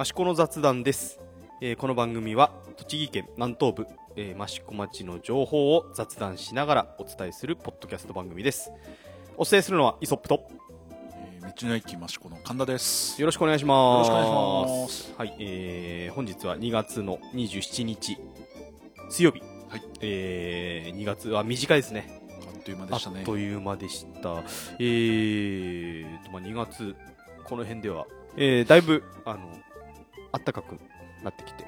[0.00, 1.20] 益子の雑談です、
[1.60, 8.72] えーこの番組は栃木県南東部、えー、益子町の情報を雑談しながらお伝えするポッドキャスト番組です。
[9.36, 10.48] お伝えするのはイソップと
[11.12, 13.20] えー道の駅益子の神田です。
[13.20, 14.10] よろしくお願いします。
[14.10, 15.14] よろしくお願いします。
[15.18, 18.16] はい、えー本日は2月の27日
[19.10, 19.82] 水曜日、はい。
[20.00, 22.22] えー2月は短いですね。
[22.48, 23.20] あっという間あでしたね。
[23.20, 23.24] っ。
[23.26, 24.42] という間でした。
[24.78, 26.96] えーと、まあ、2月、
[27.44, 28.06] この辺では、
[28.38, 29.40] えーだいぶ、あの、
[30.32, 30.78] 暖かく
[31.22, 31.64] なってきて。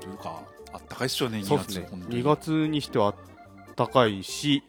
[0.00, 0.42] というか、
[0.72, 1.78] あったかいっすよね、2月。
[1.80, 1.86] ね。
[1.90, 3.14] 本当に2月にしては
[3.76, 4.62] 暖かいし、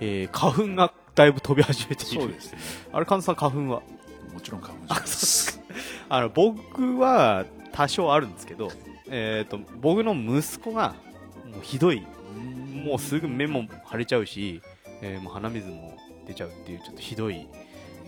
[0.00, 2.20] えー花粉がだいぶ飛び始めている。
[2.22, 2.58] そうですね。
[2.92, 3.82] あれ、神田さん花粉は？
[4.32, 5.60] もちろん花粉症です。
[6.08, 8.70] あの、僕は多少あるんですけど、
[9.08, 10.94] えっ、と、僕の息子が、
[11.46, 12.04] もうひどい、
[12.84, 14.60] もうすぐ目も腫れちゃうし、
[15.00, 15.96] えーもう鼻水も
[16.26, 17.46] 出ちゃうっていう、ちょっとひどい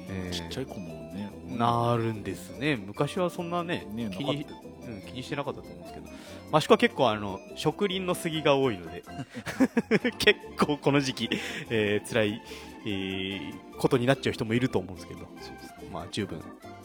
[0.09, 0.33] えー。
[0.33, 2.77] ちっちゃい子もね、なるんですね。
[2.77, 4.47] 昔はそんなねね、な気に
[4.87, 6.07] うん、気にしてなかったと思うんですけど。
[6.59, 9.03] 益子は結構あの植林の杉が多いので。
[10.19, 11.31] 結構この時期、
[11.71, 12.43] えー辛い、
[12.87, 15.29] えーことになっちゃう人もいると思うんですけど。
[15.93, 16.41] まあ、十分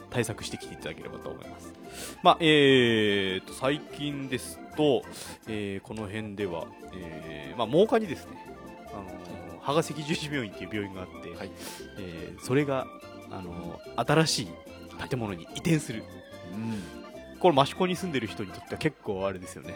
[0.09, 1.73] 対策してきていただければと思います、
[2.21, 5.03] まあえー、と最近ですと、
[5.47, 8.37] えーこの辺では、えーまあ、真岡にですね。
[8.93, 11.51] あの羽賀赤十字病院っていう病院があって、はい。
[11.99, 12.87] えーそれが
[13.31, 14.47] あの新しい
[15.09, 16.03] 建物に移転する。
[16.53, 17.01] うん
[17.39, 19.73] これ益子に住んでる人にとっては結構あれですよね。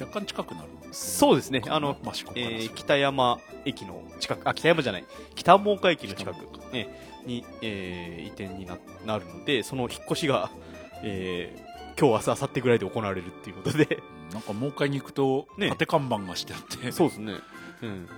[0.00, 0.68] 若干近くなる。
[0.90, 1.62] そうですね。
[1.68, 1.96] あの、
[2.34, 4.48] えー北山駅の近く。
[4.48, 5.04] あ北山じゃない。
[5.36, 6.72] 北真岡駅の近く。
[6.72, 6.88] ね
[7.24, 10.50] に、えー移転にななるのでその引っ越しが、
[11.04, 13.84] えー今日明日明後日ぐらいで行われるっていうことで。
[13.84, 14.34] うん。
[14.34, 15.68] なんか、もう一回に行くと、ね。
[15.68, 17.34] 縦看板がしてあって、そうですね、
[17.82, 18.08] うん、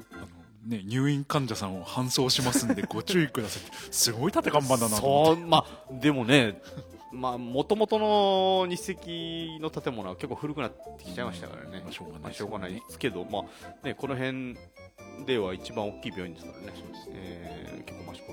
[0.66, 3.62] ね、入院患者さんを搬送しますんで、 ご注意ください。
[3.90, 4.96] すごい縦看板だな。
[4.96, 6.60] そうまあでもね
[7.12, 9.00] まあ元々の日赤
[9.62, 14.56] の建物は結構古くなってきちゃいましたからね、まあしょうがないまあ、しょうがないですけど、まあね、この辺
[15.24, 16.72] では一番大きい病院ですからね、
[17.10, 18.32] えー結構益子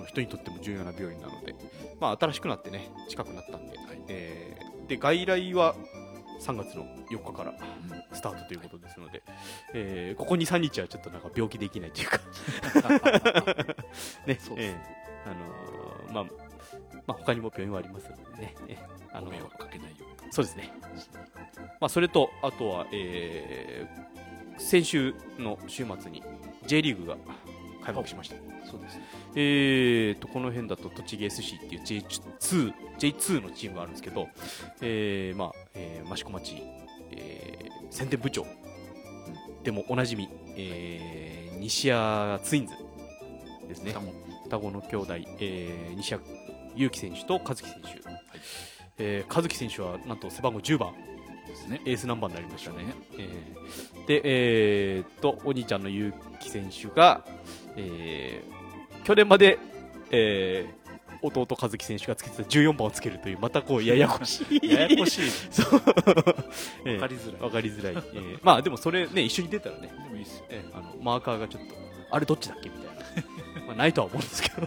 [0.00, 1.54] の人にとっても重要な病院なので、
[2.00, 3.76] まあ、新しくなってね近くなったんで、
[4.08, 5.76] えーで外来は
[6.40, 7.54] 3月の4日から
[8.12, 9.22] スタートということですので、
[9.74, 12.18] えーここ2、3日はちょっとなんか病気できないというか
[14.26, 14.74] ね、そうですえー
[15.26, 16.24] あのーまあ、
[17.06, 18.78] まあ、他にも病院はありますのでね、えー
[19.12, 20.32] あのご迷惑かけないように。
[20.32, 20.72] そうですね。
[21.80, 24.10] まあ、それと、あとは、えー
[24.62, 26.22] 先週の週末に
[26.66, 27.16] J リーグが
[27.82, 28.36] 開幕しました。
[28.70, 29.04] そうですね。
[29.34, 34.28] えーと、この辺だと栃木 SC っていう J2, J2 のチームがあるんですけど、
[34.80, 36.56] えーまあ、えー益子町、
[37.12, 38.46] えー宣伝部長
[39.64, 42.72] でもおなじみ、えー西谷ツインズ
[43.68, 43.92] ですね
[44.44, 44.58] 双。
[44.58, 46.22] 子の兄弟、えー西谷
[46.76, 47.88] 祐希選手と和樹選手、
[48.98, 50.92] えー和樹選手はなんと背番号10番
[51.46, 51.80] ですね。
[51.84, 52.78] エースナンバーになりましたね。
[53.18, 57.24] えーで、えーっと、お兄ちゃんの結城選手が、
[57.76, 58.59] えー
[59.04, 59.58] 去年まで、
[60.10, 60.80] えー
[61.22, 64.72] 弟和樹選手がつけてた14番をつけるという、またこう、ややこしい。
[64.72, 65.30] ややこしい。
[65.52, 65.82] そう。
[66.86, 67.42] え ーわかりづらい。
[67.42, 68.04] わかりづらい。
[68.14, 70.44] えーまあでもそれね、一緒に出たらね、でもいいっすよ。
[70.48, 71.74] えーあの、マーカーがちょっと、
[72.10, 72.90] あれどっちだっけみたいな。
[73.68, 74.66] まあないとは思うんですけど。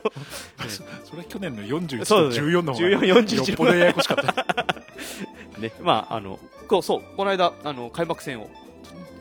[0.68, 5.60] そそれ去年の41とそうだね14の方が14 41よっぽどややこしかった。
[5.60, 8.52] ね、まあ、あの、こう、そう、この間、あの、開幕戦を、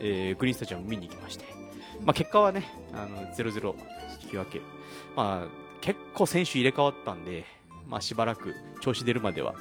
[0.00, 1.46] えーグリーンスタジアム見に行きまして、
[2.04, 3.74] まあ、結果はね、あの、0-0
[4.24, 4.60] 引き分け。
[5.16, 5.48] まあ、
[5.80, 7.44] 結構選手入れ替わったんで、
[7.86, 9.54] まあ、しばらく調子出るまでは、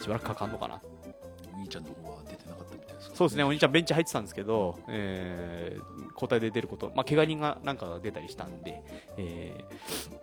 [0.00, 0.80] しばらくかかんのかな。
[1.54, 8.82] お兄ちゃんの方は出てなかったみたいですそうですね、お兄ちゃんベンチ入ってたんですけど、えー交代で出ること、まあ、怪我人がなんかが出たりしたんで、
[9.16, 10.16] えー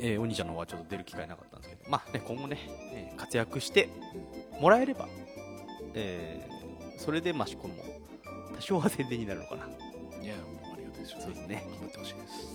[0.00, 2.58] えーお兄ちゃんの方はちょっと出る機会なかったんですけど、まあね、今後ね、
[2.92, 3.88] えー活躍して
[4.60, 5.08] もらえれば、
[5.94, 7.74] えーそれで益子も
[8.56, 9.66] 多少は宣伝になるのかな。
[10.20, 12.47] いや、もうありがたいですよそうですね頑張ってほしいです。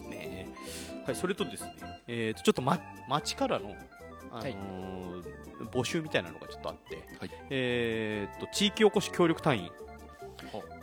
[1.04, 1.76] ねはい、それとですね、
[2.08, 3.76] えーとちょっと、ま、町からの、
[4.32, 4.56] あのーはい。
[5.72, 7.30] 募集みたいなのがちょっとあって、はい。
[7.50, 9.72] えーと地域おこし協力隊員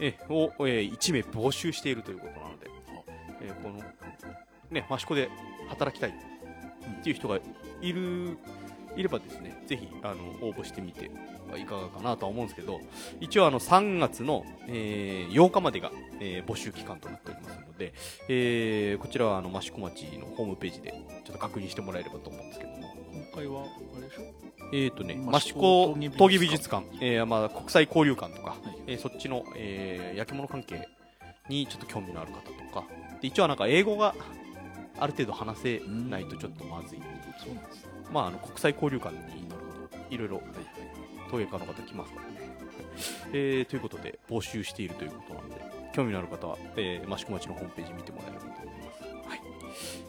[0.00, 2.70] えを、えー1名募集しているということなので、
[3.42, 3.78] えーこの、
[4.70, 5.28] ね、益子で
[5.68, 6.12] 働きたいっ
[7.02, 7.38] ていう人が
[7.82, 8.38] いる、
[8.96, 11.10] いればですね、ぜひ、あの、応募してみて
[11.50, 12.80] はいかがかなとは思うんですけど、
[13.20, 15.90] 一応あの、3月の、えー8日までが、
[16.20, 17.29] えー募集期間となって
[17.80, 17.92] で、
[18.28, 20.94] えーこちらはあの、益子町のホームページで
[21.24, 24.22] ちょっと確認してもらえればと思うんですけども、今回は、あれでしょ？
[24.72, 30.86] えーとね、益益子子闘技美術館えーまあ、国際交流館とか、はいえーそっちの、えー焼き物関係
[31.48, 32.86] にちょっと興味のある方とか、
[33.20, 34.14] で一応はなんか英語が
[34.98, 37.00] ある程度話せないとちょっとまずい。
[37.42, 37.90] そうなんですね。
[38.12, 39.20] まあ、あの国際交流館に。
[40.10, 40.42] いろいろ。
[41.30, 42.50] 陶芸家の方来ますからね、
[43.32, 45.54] えーということで募集しているということなので
[45.92, 49.40] 興味のある方は、えー、益子町のホームページ見てもらえればと思います、はい。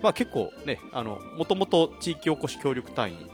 [0.02, 3.30] まあ、結構ねあのもともと地域おこし協力隊員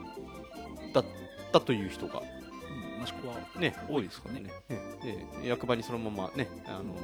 [0.93, 1.05] だっ
[1.51, 4.43] たという人がうん益子はね、多いですかね。
[4.69, 6.95] ええええ役場にそのままね、あの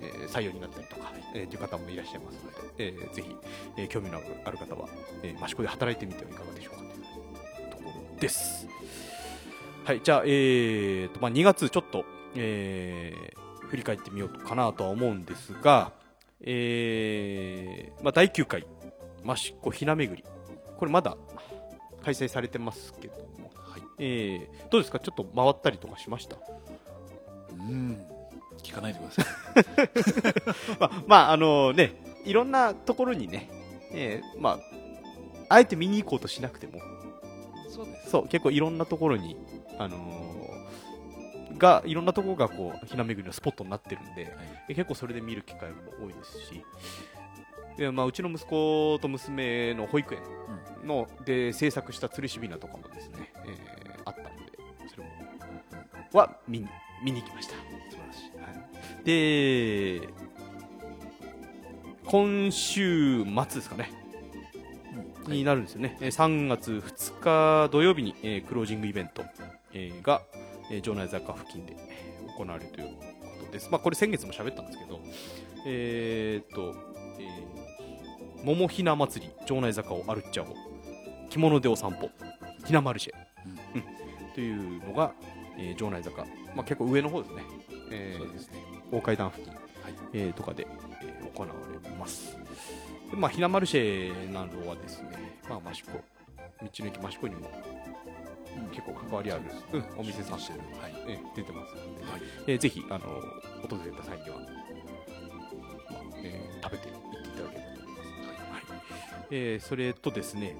[0.00, 3.36] ええ採用になったりとか、ええという方もいらっしゃいますので、ええぜひ、
[3.76, 4.88] ええ興味のある方は、
[5.22, 8.68] ええ益子で働いてみてはいかがでしょうかというところです。
[9.84, 12.04] はい、じゃあ、えーとまあ、2月ちょっと、
[12.36, 15.92] えー振り返ってみようかなとは思うんですが、
[16.40, 18.66] えーまあ、第9回
[19.26, 20.24] 益子ひな巡り。
[20.76, 21.16] これまだ
[22.02, 23.82] 開催されてますけども、はい。
[23.98, 24.98] えーどうですか？
[25.00, 26.36] ちょっと回ったりとかしました？
[27.52, 28.04] うん。
[28.62, 29.26] 聞かないでください。
[30.80, 31.92] まあ、まあ、あのね、
[32.24, 33.48] いろんなところにね、
[33.92, 34.58] えーま
[35.48, 36.80] あ、あえて見に行こうとしなくても、
[37.68, 38.10] そうです。
[38.10, 39.36] そう、結構いろんなところに、
[39.78, 40.47] あのー
[41.58, 44.34] が、いろんなところがこう、ひな巡りのスポットになってるんで、
[44.68, 46.64] え結構それで見る機会も多いですし、
[47.76, 50.22] でまあ、うちの息子と娘の保育園
[50.84, 54.34] の、で制作した吊るしびなとかもですね、えーあったので、
[54.88, 55.10] それも、
[56.12, 56.68] は見に
[57.04, 57.54] 見に行きました。
[57.54, 58.38] 素晴らしい。
[58.40, 58.48] は
[59.00, 60.08] い、で
[62.06, 63.92] 今週末ですかね、
[65.26, 65.32] うん。
[65.32, 69.24] になるんですよね、えー3月2日土曜日に、えークロージングイベント、
[69.72, 70.22] えーが、
[70.70, 72.88] えー城内坂付近でえー行われるという
[73.40, 75.00] ことです、まあ、これ先月も喋ったんですけど、
[75.66, 76.74] えーっと、
[77.18, 80.48] えー桃ひな祭り城内坂を歩っちゃおう
[81.28, 82.08] 着物でお散歩
[82.64, 83.12] ひなマルシェ、
[83.74, 83.82] うん。
[84.34, 85.12] というのが、
[85.58, 86.24] えー城内坂、
[86.54, 87.42] まあ、結構上の方ですね、
[87.90, 88.58] えーそうですね。
[88.92, 89.62] 大階段付近、はい。
[90.12, 90.66] えーとかで、
[91.02, 91.48] えー行わ
[91.82, 92.36] れます。
[93.10, 95.08] でまあ、ひなマルシェなどはですね、
[95.48, 96.00] まあ、益子、道
[96.62, 97.50] の駅益子にも
[98.70, 99.84] 結構関わりある、うん。
[99.98, 100.92] お店さんしてるはい。
[101.08, 102.20] えー出てますので、はい。
[102.46, 103.04] えーぜひあの
[103.68, 104.46] 訪れた際には、まあ
[106.22, 109.12] えー食べていっていただければと思います。
[109.14, 109.26] はい。
[109.30, 110.56] えーそれとですね、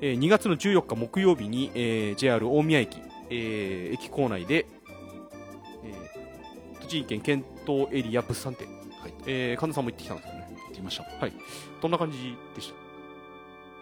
[0.00, 2.98] えー2月の14日木曜日に、えー JR 大宮駅、
[3.30, 4.66] えー駅構内で、
[5.84, 9.14] えー栃木県検討エリア物産展、はい。
[9.26, 10.42] えー神田さんも行ってきたんですよね。
[10.70, 11.30] 行きましょう
[11.82, 12.81] どんな感じでした？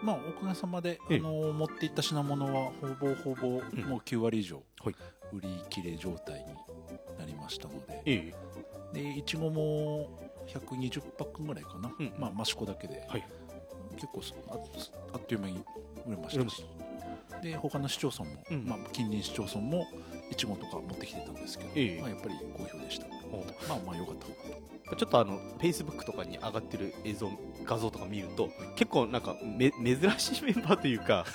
[0.03, 1.19] まあおかげさまで、ええ。
[1.19, 3.83] あの持っていった品物はほぼほぼうん。
[3.85, 4.95] もう9割以上はい。
[5.33, 6.45] 売り切れ状態に
[7.17, 8.33] なりましたので、え
[8.93, 10.09] でいちごも
[10.47, 12.13] 120パックぐらいかな、うん。
[12.17, 13.25] まあ益子だけで、はい。
[13.95, 14.53] 結構すあ
[15.13, 15.63] あっという間に
[16.05, 16.65] 売れましたし。
[17.41, 18.65] で他の市町村も、うん。
[18.65, 19.87] まあ、近隣市町村も
[20.29, 22.01] いちごとか持ってきてたんですけど、ええ。
[22.01, 23.07] まあ、やっぱり好評でした。
[23.07, 23.10] お
[23.67, 24.95] まあまあ良かった。
[24.95, 27.31] ちょっとあの、フェイスブックとかに上がってる映像、
[27.65, 31.25] 画像とか見ると、結構なんかめ、珍しいメンバーというか、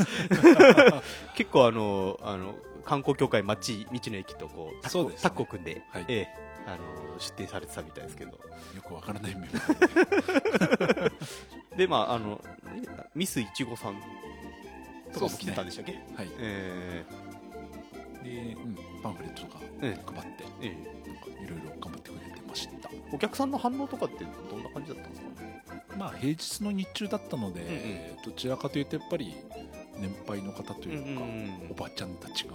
[1.35, 2.55] 結構あの、あの、
[2.85, 6.05] 観光協会町、道の駅とこう、タッ組んで、はい。
[6.09, 8.33] ええあの、出店されてたみたいですけど。
[8.33, 11.13] よくわからないメンバーで。
[11.79, 12.41] で、まあ、あの、
[13.15, 14.03] ミスいちごさん
[15.13, 16.29] とかも来てたんでしたっけ、はい。
[16.39, 17.05] え
[18.25, 20.73] で、うん、パンフレットとかえ配って、ええ。
[20.73, 20.96] えなんか
[21.47, 22.91] いろいろ頑張ってくれてました。
[23.13, 25.97] お客さんの反応とかってどんな感じだったんですか？
[25.97, 29.35] まあ平日の日中だったので、うんどちらかというとやっぱり
[29.99, 32.55] 年配の方というか、んおばちゃんたちが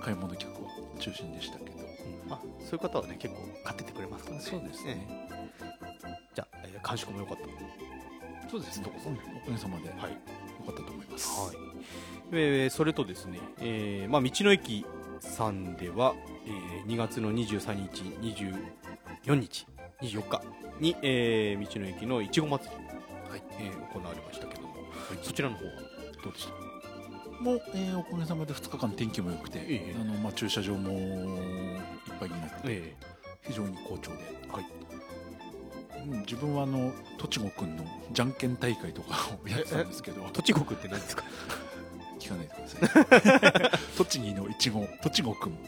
[0.00, 1.76] 買い物客は中心でしたけど、
[2.30, 4.42] あそういう方はね、結構買っててくれますからね。
[4.42, 5.06] そうですね。
[5.10, 5.44] ええ
[6.34, 7.44] じゃあ、えー感触も良かった。
[8.50, 8.86] そうですね。
[8.86, 10.16] おかげさまで、はい。
[10.60, 11.56] 良かったと思います、はい。
[12.32, 14.86] えーそれとですね、えーまあ、道の駅
[15.24, 16.14] さんでは、
[16.46, 19.66] えー2月の23日、24日、
[20.02, 20.42] 24日
[20.80, 22.76] に、えー道の駅のいちご祭り、
[23.30, 23.42] はい。
[23.58, 24.74] えー行われましたけども、
[25.22, 25.72] そちらの方は
[26.22, 27.42] どうでした？
[27.42, 29.96] もう、えーおかげさまで2日間天気も良くて、ええ。
[30.00, 30.98] あのまあ、駐車場もいっ
[32.20, 32.94] ぱいになってえ
[33.42, 34.18] 非常に好調で、
[34.52, 34.66] はい。
[36.08, 40.22] うん、自分はあの栃子くんのじゃんけん大会とかをやってたんですけど。
[40.22, 41.24] ー、栃木って何ですか？
[42.24, 43.78] 聞かないでください。
[43.98, 45.58] 栃木のいちご栃子くん。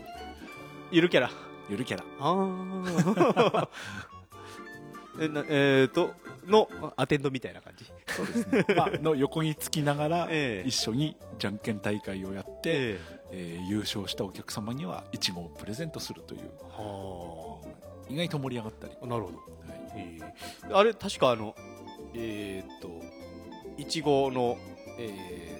[0.91, 1.31] ゆるキャラ。
[1.69, 2.05] ゆるキャラ。
[2.19, 3.69] あー。
[5.19, 6.13] えなえーと、
[6.47, 7.87] のアテンドみたいな感じ。
[8.09, 10.69] そうですね、まあ、の横につきながらええ。
[10.69, 13.01] 一緒にじゃんけん大会をやって、え
[13.33, 13.59] え。
[13.63, 16.51] ー優勝したお客様にはいちごをプレゼントするという。
[18.09, 19.37] 意外と盛り上がったり、あ、なるほど。
[19.37, 19.93] はい。
[19.97, 21.55] えーあれ確かあの
[22.15, 23.03] えーっと
[23.79, 24.57] いちごの、
[24.99, 25.56] えー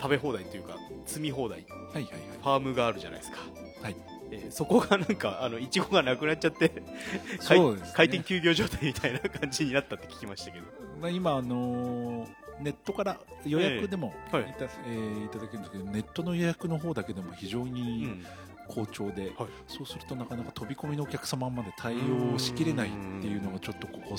[0.00, 0.76] 食べ放題というか
[1.06, 1.64] 積み放題。
[1.92, 3.38] はいはいファームがあるじゃないですか。
[3.82, 3.96] はい。
[4.32, 6.70] えーそこがなんかあのいちごがなくなっちゃって
[7.46, 7.92] 開そうですね。
[7.96, 10.66] 開店休業状態みたいな感じになったって聞きましたけど。
[11.00, 12.28] まあ、今、あのー
[12.60, 14.54] ネットから予約でもいた,、はい。
[14.86, 18.24] えーいただけるんですけどネットの予約の方だけでも非常うにん。
[18.68, 19.48] 好調で、はい。
[19.66, 21.94] そうするとなかなか飛び込みのお客様まで対
[22.34, 24.16] 応しきれないっていうのがちょっとここ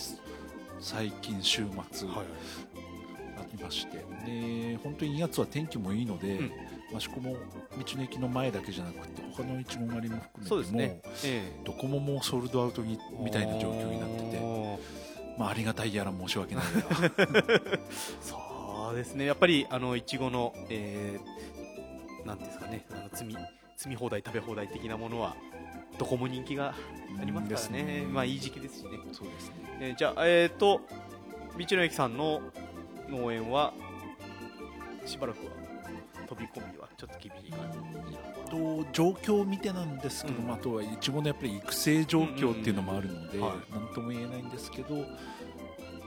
[0.79, 2.25] 最近週末はい
[3.53, 6.51] ありまして、で本当に2月は天気もいいので、うん。
[6.93, 11.01] 益子も道の駅の前だけじゃなくて他の一門狩りも含めてもね。
[11.23, 11.61] ええ。
[11.63, 14.79] どこももうソールドアウトにみたいな状況になってて、
[15.37, 16.63] まあ、ありがたいやら申し訳ない
[18.21, 19.25] そうですね。
[19.25, 22.85] やっぱりあのいちごの、えー、なんていうんですかね。
[22.91, 23.37] あの積み
[23.77, 25.35] 積み放題食べ放題的なものは
[25.97, 26.75] どこも人気が
[27.19, 28.01] ありますからね。
[28.01, 28.05] ね。
[28.05, 29.55] まあいい時期ですしね、そうですね。
[29.79, 30.81] えーじゃあえっ、と
[31.57, 32.41] 道の駅さんの
[33.11, 33.73] 農園は
[35.05, 35.51] しばらくは
[36.27, 37.71] 飛び込みはちょっと厳しい感
[38.09, 38.31] じ。
[38.51, 40.47] と状況を見てなんですけど、うん。
[40.47, 43.57] まあ、あとはいちごのやっぱり育成状況っていうのもあるので、うんうんうん。
[43.57, 43.71] はい。
[43.71, 44.95] なんとも言えないんですけど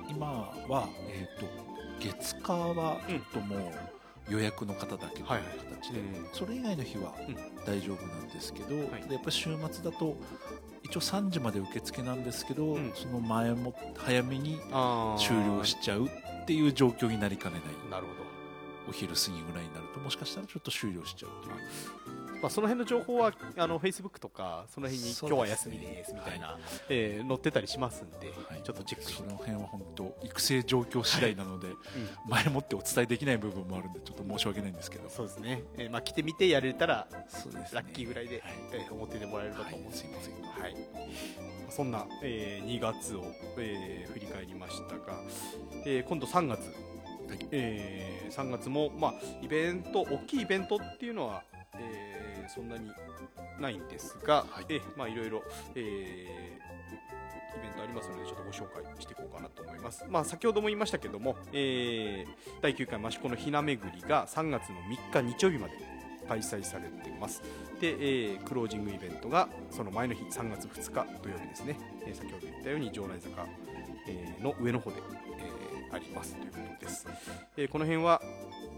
[0.08, 0.26] 今
[0.68, 1.46] は、えー、と
[2.00, 7.34] 月火はちょっともう予約の方だけという形で、うんそれ以外の日はうん。
[7.64, 8.96] 大丈夫なんですけど、やっぱ
[9.26, 10.16] り週末だと
[10.82, 12.92] 一応3時まで受付なんですけど、うん。
[12.94, 14.58] その前も早めに
[15.18, 16.08] 終了しちゃうっ
[16.44, 17.90] ていう状況になりかねない。
[17.90, 18.24] なるほど。
[18.86, 22.34] お昼過ぎぐらいになるともしかしたらちょっと終了しちゃうという。
[22.42, 26.58] まあ、その辺の情報はあの Facebook とかその辺に今日は休みですみたいな、
[26.90, 28.62] えー載ってたりしますんで、はい。
[28.62, 31.68] ちょっとチェックその辺は本当育成状況次第なので、
[32.28, 35.08] 前もってお伝えできない部分もあるんでちょっと申し訳ないんですけど。
[35.08, 38.52] そうですね、えーまあ、来てみてやれたらそうですラッキーぐらいで、はい。
[38.72, 39.96] えー思っててもらえればと思うんで。
[39.96, 40.22] すはい。
[40.22, 40.62] すいません。
[40.62, 40.76] はい、
[41.74, 43.24] そんな、えー2月を、
[43.58, 45.18] えー振り返りましたが、
[45.84, 46.60] えー今度3月、
[47.50, 51.42] えー3月も、まあ、イベント大きいイベントっていうのは、
[51.76, 52.90] えーそんなに
[53.58, 54.66] ないんですが、はい。
[54.68, 55.42] えーまあ、いろいろ、
[55.74, 56.64] えー
[57.56, 64.76] イベントありますのでちょっとご紹介していこうかなと思います、まあ、先ほども言いましたけども、えー第9回益子のひな巡りが3月の
[65.12, 65.74] 3日日曜日まで
[66.28, 67.42] 開催されています。
[67.80, 71.76] で、えークロージングイベントがその前の日3月2日土曜日ですね、
[72.06, 73.46] えー先ほど言ったように城内坂、
[74.08, 74.96] えーの上の方で、
[75.38, 77.06] えーありますということです、
[77.56, 78.20] えーこの辺は、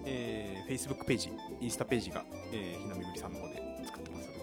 [0.04, 4.40] えー、Facebook ページインスタページが、えーひなめぐりさんの方で作ってますので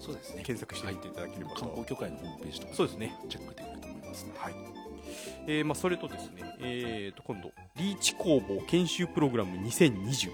[0.00, 0.42] そうですね。
[0.44, 3.14] 検索してみていただければと、観光協会のホームページとかそうですね。
[3.28, 4.24] チェックできると思います。
[4.24, 4.54] ねはい。
[5.46, 10.30] えーまあ、それとですね、えー、と今度リーチ工房研修プログラム2020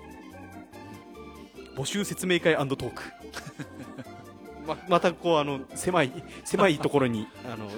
[1.77, 3.03] 募集説明会トーク。
[4.67, 6.13] ままたこうあの狭い
[6.45, 7.77] 狭いところに あのちょ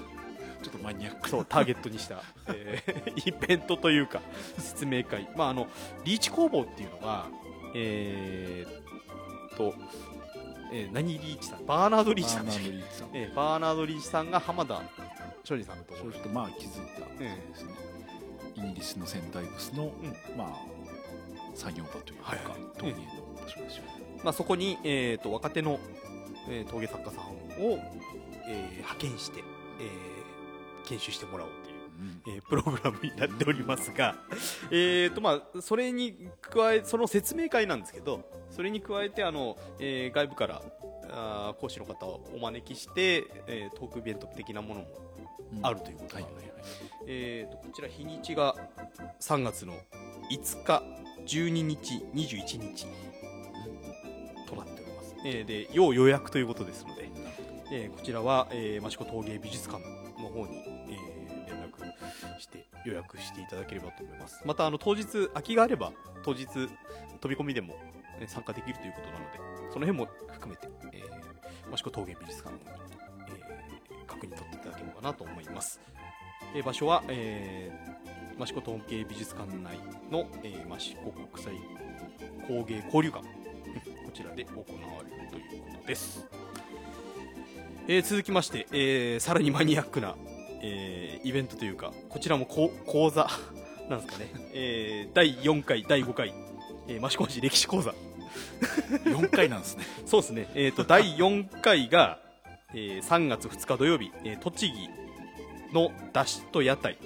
[0.69, 4.21] っとマニアックそうターゲットにした、えーイベントというか
[4.59, 5.67] 説明会、まあ、あの
[6.05, 7.27] リーチ工房っていうのが、
[7.75, 9.75] えー、と、
[10.73, 11.65] えー何リーチさん？
[11.65, 13.09] バーナード・リーチさんバーナードリーチさん。
[13.15, 14.83] えーバーナード・リーチさんが浜田
[15.45, 16.07] 庄司さんのところ。
[16.07, 17.01] にそうするとまあ気づいた。
[17.01, 17.75] そうですね、
[18.57, 19.93] イギリスのセンタイブスの、
[20.37, 20.57] まあ
[21.55, 22.47] 作業場というか、はいはい。
[22.77, 22.99] 陶芸の
[24.23, 25.79] まあ、そこに、えー、と若手の、
[26.49, 27.79] えー陶芸作家さんを、
[28.47, 29.41] えー派遣して、
[29.81, 34.17] えー研修してもらおうという、えープログラムになっておりますが、
[34.71, 40.63] えーとまあ、それに加えその説明会なんですけどそれに加えてあの、えー外部から
[41.11, 44.87] あー講師の方をお招きして、えートークイベント的なものも
[45.57, 45.67] うん。
[45.67, 46.53] あるということはないので、
[47.07, 48.57] えー、とこちら日にちが
[49.21, 49.75] 3月の
[50.31, 50.83] 5日
[51.27, 52.87] 12日21日
[55.25, 57.11] えーで要予約ということですので、
[57.73, 59.83] えーこちらは、えー、益子陶芸美術館
[60.21, 61.14] の方に、えー
[61.47, 64.43] 連絡して予約していただければと思います。
[64.45, 65.93] またあの当日空きがあれば
[66.25, 66.69] 当日飛
[67.28, 67.75] び込みでも、
[68.21, 72.93] えー参加できるということなのでその辺も含めて、えー、益子陶芸美術館の方に、
[73.28, 75.81] えー確認取っていただければなと思います、
[76.54, 79.78] えー場所は、えー、益子陶芸美術館内
[80.11, 81.54] の、えー、益子国際
[82.47, 83.44] 工芸交流館。
[84.14, 86.25] ちらで行われるということです、
[87.88, 90.14] えー続きまして、えーさらにマニアックな、
[90.62, 92.71] えーイベントというかこちらも講
[93.11, 93.28] 座
[93.90, 96.33] なんですかね、えー第4回第5回、
[96.88, 97.92] えー、益子市歴史講座。
[99.04, 99.85] 4回なんですね。
[100.06, 102.21] そうですね、えー、と第4回が、
[102.73, 104.88] えー3月2日土曜日、えー栃木
[105.75, 106.97] の出汁と屋台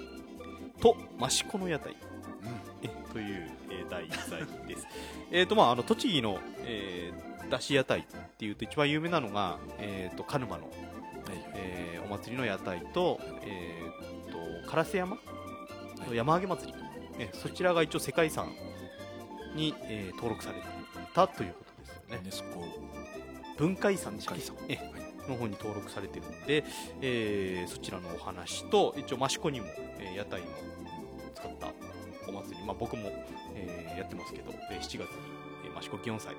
[0.80, 1.96] と益子の屋台。
[2.82, 3.50] えという、
[3.90, 4.86] えー題材です。
[5.30, 8.04] えーとまああの栃木の、えー、出汁屋台っ
[8.38, 10.70] ていうと一番有名なのが、えー、と鹿沼の、
[11.54, 15.18] えーお祭りの屋台と,、えー、と烏山？
[16.06, 16.78] の山揚げ祭り、
[17.18, 18.48] えーそちらが一応世界遺産
[19.54, 20.62] に、えー登録され
[21.14, 21.64] たというこ
[22.08, 22.64] とですよね。
[23.58, 24.42] 文化遺産でしたっけ？
[24.42, 24.94] 文化遺産。
[24.94, 26.64] えの方に登録されてるので、
[27.02, 29.66] えーそちらのお話と一応益子にも、
[29.98, 30.87] えー屋台を使ったお祭り
[32.68, 33.10] まあ、僕も、
[33.54, 35.06] えーやってますけど、えー7月に、
[35.64, 36.36] えー、益子祇園祭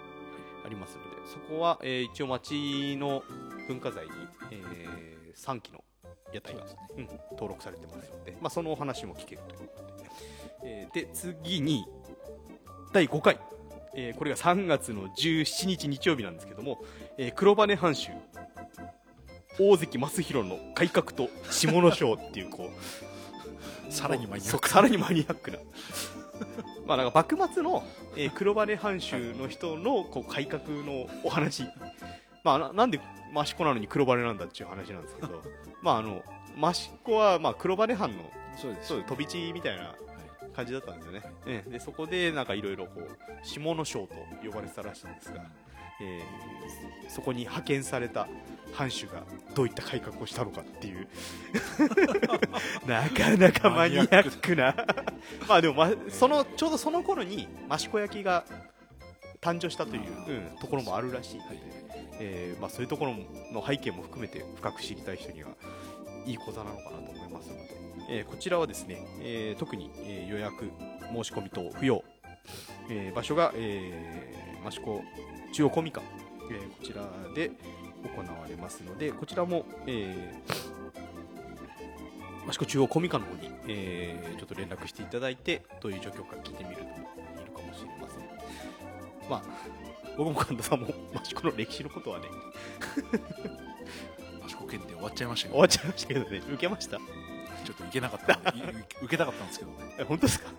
[0.66, 3.24] ありますのでそこは、えー一応町の
[3.68, 4.12] 文化財に、
[4.52, 5.84] え3期の
[6.32, 6.62] 屋台が、
[6.98, 10.10] うん、登録されてますので、まあ、そのお話も聞けるということで、
[10.64, 11.86] えーで次に
[12.94, 13.40] 第5回、
[13.96, 16.82] えーこれが3月の17日日曜日なんですけども、
[17.18, 18.12] えー黒羽藩主
[19.60, 25.58] 大関正弘の改革と下の章っていうこうさらにマニアックそうさらにマニアックな
[26.86, 27.84] まあなんか幕末の、
[28.16, 31.66] えー黒羽藩主の人のこう改革のお話。
[32.44, 33.00] まあななんで
[33.36, 35.42] 益子なのに黒羽なんだっていう話なんですけど。
[35.82, 36.24] まああの
[36.72, 38.24] 益子はまあ黒羽藩の
[38.56, 38.90] そうです。
[38.90, 39.96] そう飛び地みたいな
[40.56, 41.70] 感じだったんですよね、ええ。
[41.70, 45.46] でそこでなんかいろいろこう下の章と呼ばれてたらしいんですが、
[46.02, 46.50] えー
[47.10, 48.28] そこに派遣された
[48.72, 49.24] 藩主が
[49.56, 51.08] どういった改革をしたのかっていう。
[52.88, 54.76] なかなかマニアックな。
[55.48, 58.46] まあでも、ま、そのちょうどその頃に益子焼が
[59.42, 61.58] 誕生したという、うんところもあるらしいので、
[62.20, 63.16] えーまあ、そういうところ
[63.52, 65.50] の背景も含めて深く知りたい人には
[66.28, 67.62] いい講座なのかなと思いますので、
[68.10, 70.70] えーこちらはですね、えー特に、えー予約
[71.12, 72.04] 申し込み等不要、
[72.90, 75.02] えー場所が、えー、益子
[75.52, 76.06] 中央公民館、
[76.52, 77.04] えーこちら
[77.36, 77.52] で
[78.16, 80.60] 行われますのでこちらも、えー
[82.50, 88.20] 益子中央公民館の方に、えーちょっと連絡していただいてどういう状況か聞いてみるといいのかもしれません。
[89.30, 89.44] まあ
[90.18, 92.26] 僕も神田さんも益子の歴史のことはね
[94.46, 96.38] 益子県で終わっちゃいましたけど終わっちゃいましたけどね。
[96.48, 96.98] 受けました？
[96.98, 97.04] ちょ
[97.74, 98.34] っと行けなかった。
[98.50, 98.64] い
[99.04, 99.78] 受けたかったんですけどね。
[100.00, 100.50] え本当ですか？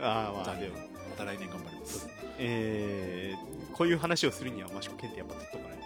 [0.00, 0.74] ああまあでも。
[0.76, 2.08] また来年頑張ります
[2.40, 5.84] えーこういう話をするには益子県ってやっぱ取っとかないと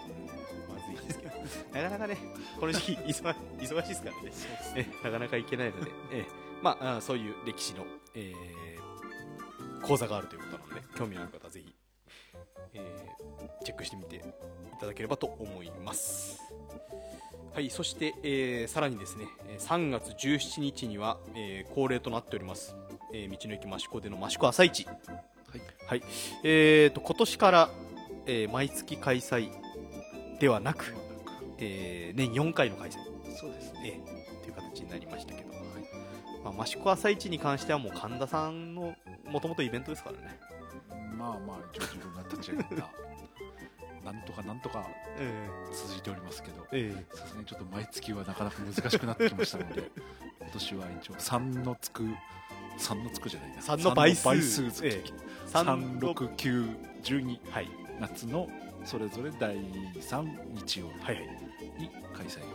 [0.73, 1.31] まずいですけど。
[1.81, 2.17] なかなかね
[2.59, 4.31] この時期忙忙しいですからね。
[4.75, 6.25] えなかなか行けないので、えー
[6.61, 7.85] まあそういう歴史の、
[8.15, 11.75] えー講座があるということなので興味のある方はぜひ、
[12.73, 14.19] えーチェックしてみてい
[14.79, 16.39] ただければと思います。
[17.53, 22.75] はいそして、えーさらにですねえー3月17日には、えー恒例となっております、
[23.13, 24.85] えー道の駅益子での益子朝市
[25.87, 25.99] はい。
[25.99, 26.09] はい、
[26.43, 27.69] えー、と今年から、
[28.25, 29.49] えー毎月開催
[30.39, 30.93] ではなく、
[31.57, 32.93] えー年4回の開催、
[33.37, 35.49] そうですえーという形になりましたけど、
[36.43, 38.95] まあ、益子朝市に関してはもう神田さんの
[39.27, 40.39] もともとイベントですからね、
[41.17, 42.89] まあまあ一応自分が立ち上げた
[44.05, 44.85] なんとかなんとか
[45.17, 46.61] え続いておりますけど。
[47.15, 49.89] さすがにちょっと毎月はなかなか難しくなってきましたので
[50.41, 52.03] 今年は一応3のつく
[52.77, 53.61] 3のつくじゃないな。
[53.61, 54.25] 3の倍数。
[54.25, 55.09] 倍数付き、ええ。
[55.47, 56.25] 三六。
[56.25, 57.69] 36912はい。
[57.99, 58.47] 夏の
[58.83, 61.29] それぞれ第3日曜はいはい。
[61.77, 62.47] 日に開催を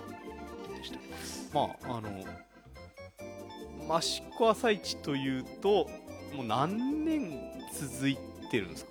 [0.72, 5.88] 予定しておりますまああの益子朝市というと
[6.36, 7.40] もう何年
[7.72, 8.16] 続い
[8.50, 8.90] てるんですか？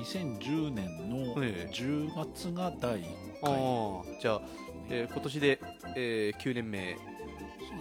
[0.00, 1.70] 一応2010年のええ。
[1.72, 3.04] 10月が第1
[3.42, 4.42] あ回、あじゃあ、
[4.88, 5.60] えー今年で、
[5.96, 6.96] えー9年目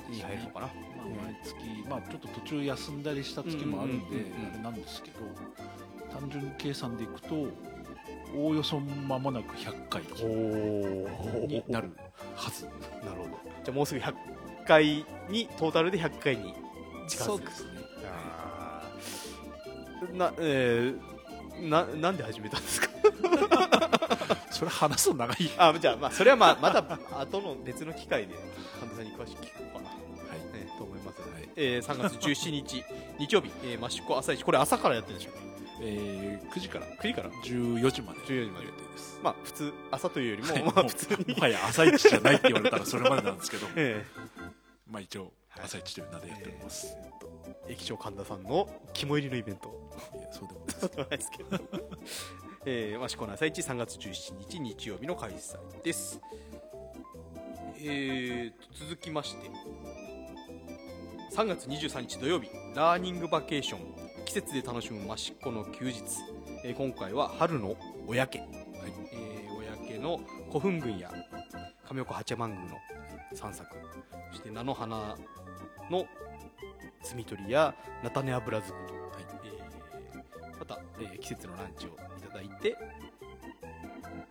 [0.09, 0.71] に入るのかな、まあ、
[1.09, 1.55] 毎月、
[1.89, 5.17] まあ、ちょっと途中休んだりした月もあるんであれなんですけど
[6.19, 7.47] 単純計算でいくと
[8.35, 11.91] おおよそ間もなく100回おになる。
[12.35, 12.65] はず。
[12.65, 13.29] なるほど。
[13.63, 14.13] じゃあもうすぐ100
[14.65, 16.53] 回にトータルで100回に
[17.07, 17.45] 近づく。
[17.45, 17.69] ですね。
[18.05, 20.17] あー。
[20.17, 22.87] なえー、ななんで始めたんですか？
[24.49, 28.35] それ話すと長いあじゃあまあそれはまあまた後の別の機会で
[28.79, 29.82] 神田さんに詳しく聞こうか
[31.55, 32.83] えー3月17日
[33.19, 35.39] 日曜日、えー、益子朝市これ朝からやってるんでしょうか？
[35.81, 38.19] えー9時から9時から14時まで。
[38.21, 38.65] 14時まで。
[38.67, 39.19] 予定です。
[39.23, 41.35] まあ普通朝というよりも、はいまあ普通に。
[41.35, 43.67] もはや朝一じゃないって言われたらそれまでなんですけど。
[43.75, 44.05] え
[44.89, 45.65] まあ一応はい。
[45.65, 47.33] 朝一という名でやっております、えーと
[47.67, 49.89] 駅長神田さんの肝入りのイベント。
[50.15, 50.53] いやそうで
[51.03, 51.31] もないです。
[51.37, 51.59] けど、
[52.65, 56.19] えー、益子の朝市3月17日日曜日の開催です。
[57.79, 59.49] えーと続きまして
[61.35, 63.79] 3月23日土曜日ラーニングバケーション
[64.25, 66.03] 季節で楽しむ益子の休日、
[66.63, 67.75] えー今回は春の
[68.07, 68.49] おやけ、はい。
[69.13, 70.19] えーおやけの
[70.49, 71.11] 古墳群や
[71.87, 72.77] 亀岡八幡宮の
[73.33, 73.67] 散策。
[74.31, 75.17] そして菜の花
[75.89, 76.05] の
[77.03, 79.01] 摘み取りや菜種油作り、はい。
[79.45, 81.91] えーまた、えー季節のランチをい
[82.27, 82.77] ただいて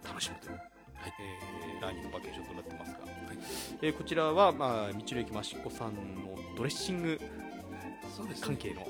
[0.04, 0.60] 楽しむという、は
[1.08, 1.12] い。
[1.20, 3.38] えーラーニングバケーションとなってますが、はい。
[3.82, 6.31] えーこちらは、まあ、道の駅益子さんの
[6.62, 7.20] ドレッシング
[8.40, 8.86] 関係の、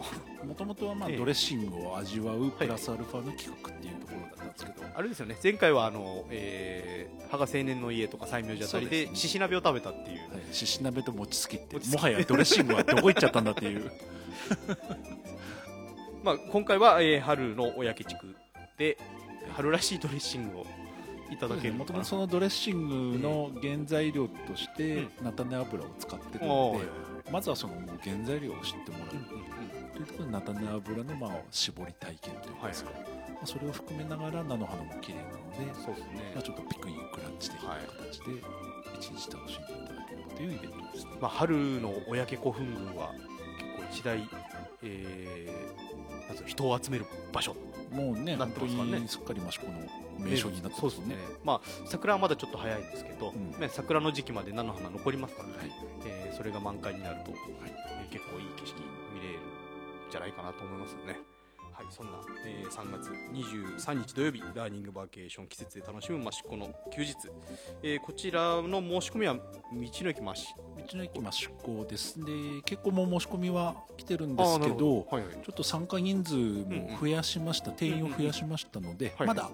[0.47, 1.17] もともとはまあええ。
[1.17, 5.37] ドレッシングを味わうプラスアルファの企画っていうところだったんですけど、あれですよね。
[5.43, 10.19] 前回はあの、えー、羽賀青年の家とか西明寺あたりで獅子鍋を食べたっていう。
[10.19, 13.91] はい、しし鍋と餅つきってもはやドレッシングはどこ行っちゃったんだっていう。
[16.23, 18.37] まあ、今回は、えー春のおやけ地区
[18.77, 18.99] で
[19.57, 20.67] 春らしいドレッシングを
[21.31, 25.09] いただけるもともとそのドレッシングの原材料としてうん。
[25.23, 26.79] 菜種油を使ってるおー。
[26.79, 29.09] ので、まずはその原材料を知ってもらう。
[29.09, 29.17] と
[29.99, 32.69] いうところで菜種油のまあ絞り体験というか。
[32.69, 36.33] ですか、まあそれを含めながら菜の花も綺麗なので、うんそうですね。
[36.35, 38.33] まあ、ちょっとピクニックランチ的な形で
[39.01, 41.13] 一日楽しんでいただければというイベントですね。
[41.21, 43.13] まあ、春のおやけ古墳群は
[43.93, 44.29] 結構一大、
[44.83, 47.55] えーなんつうの人を集める場所。
[47.91, 49.01] もうね、なってますからね。
[49.01, 49.73] にすっかり益子の
[50.19, 51.17] 名所になってそうですねね。
[51.45, 53.61] まあ、桜はまだちょっと早いですけど、うん。
[53.61, 55.71] ね、桜の時期まで菜の花残りますからね、はい。
[56.07, 57.41] えーそれが満開になると、はい。
[58.01, 58.81] えー結構いい景色
[59.15, 59.41] 見れるん
[60.11, 61.21] じゃないかなと思いますよね。
[61.83, 62.13] はい、そんな、
[62.47, 67.15] えー3月23日土曜日ラーニングバーケーション季節で楽しむ益子の休日、
[67.83, 69.41] えーこちらの申し込みは道
[69.73, 70.55] の駅まし。
[70.91, 72.19] 道の駅益子です。
[72.25, 72.33] で
[72.65, 75.35] 結構もう申し込みは来てるんですけどはいはい。
[75.35, 79.51] ちょっと参加人数も増やしました、定員を増やしましたので、はいまだ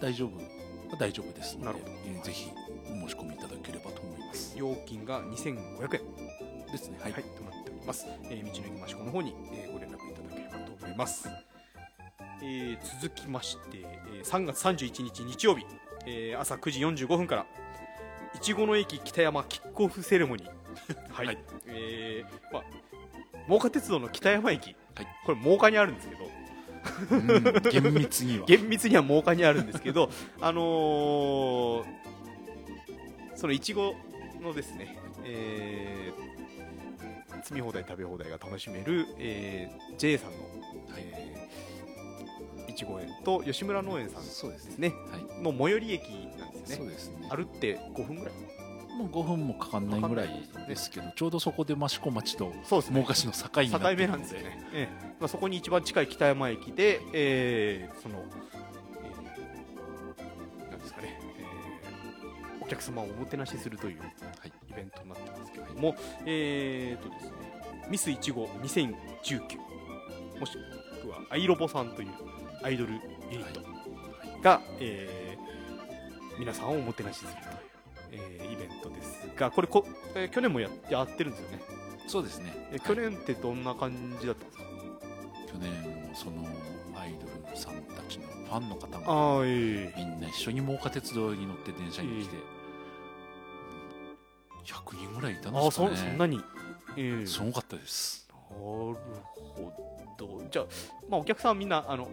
[0.00, 2.50] 大丈夫は大丈夫ですのでえーぜひ
[2.86, 4.56] お申し込みいただければと思います。
[4.56, 6.30] 料金が2500円。
[6.70, 6.98] ですね。
[7.00, 8.06] ははいい、となっております。
[8.24, 9.89] えー、道の駅益子の方に、えーご連
[11.00, 11.28] ます。
[12.42, 13.78] えー続きまして、
[14.12, 15.64] えー3月31日日曜日、
[16.06, 17.46] えー朝9時45分から、
[18.34, 20.48] いちごの駅北山キックオフセレモニー。
[21.12, 21.26] はい。
[21.26, 22.62] はいえーまあ、
[23.48, 26.30] 真岡鉄道の北山駅、はいこれ真岡にあるんですけど、
[27.10, 28.44] うん厳密には。
[28.46, 30.10] 厳密には真岡にあるんですけど、
[30.40, 31.84] あのー
[33.36, 33.94] そのいちご
[34.42, 36.30] のですね、えー
[37.42, 40.30] 積み放題食べ放題が楽しめる、えー J さん
[42.80, 44.88] ちご園と吉村農園さんそうですね。
[45.10, 45.42] はい。
[45.42, 46.76] の最寄り駅なんですね。
[46.76, 47.28] そうですね。
[47.30, 48.34] 歩って5分ぐらい？
[48.98, 50.28] もう5分もかかんないぐらい
[50.68, 55.14] ですけど、ちょうどそこで益子町と真岡市の境になって境るの目なんですよね、ええ。
[55.18, 64.52] まあ、そこに一番近い北山駅で、えーその、えーなんですかね、えーお客様をおもてなしするというはい。
[64.68, 67.32] イベントになってますけれども、えーとですね、
[67.88, 68.90] ミスいちご2019
[70.38, 70.52] もし
[71.02, 72.08] くはアイロボさんという
[72.62, 72.98] アイドルユ
[73.38, 73.60] ニット。
[74.42, 75.40] が、えー
[76.38, 81.60] 皆さんをおもてなしするという、えーイベントですがこれこ、えー去年もややってるんですよね。
[82.06, 82.68] そうですね。
[82.72, 84.64] え去年ってどんな感じだったんですか、
[85.52, 85.70] 去年
[86.08, 86.46] もその
[86.98, 92.36] アイドルさんたちのファンの方がああえみんな一緒に真岡鉄道に乗って電車に来て、
[94.64, 96.10] 100人ぐらいいたんああそですかね。
[96.10, 96.40] そんなに、
[96.96, 98.26] ええすごかったです。
[98.30, 98.96] なるほ
[100.18, 100.42] ど。
[100.50, 100.66] じゃあ、
[101.08, 102.10] まあ、お客さんはみんなあのフ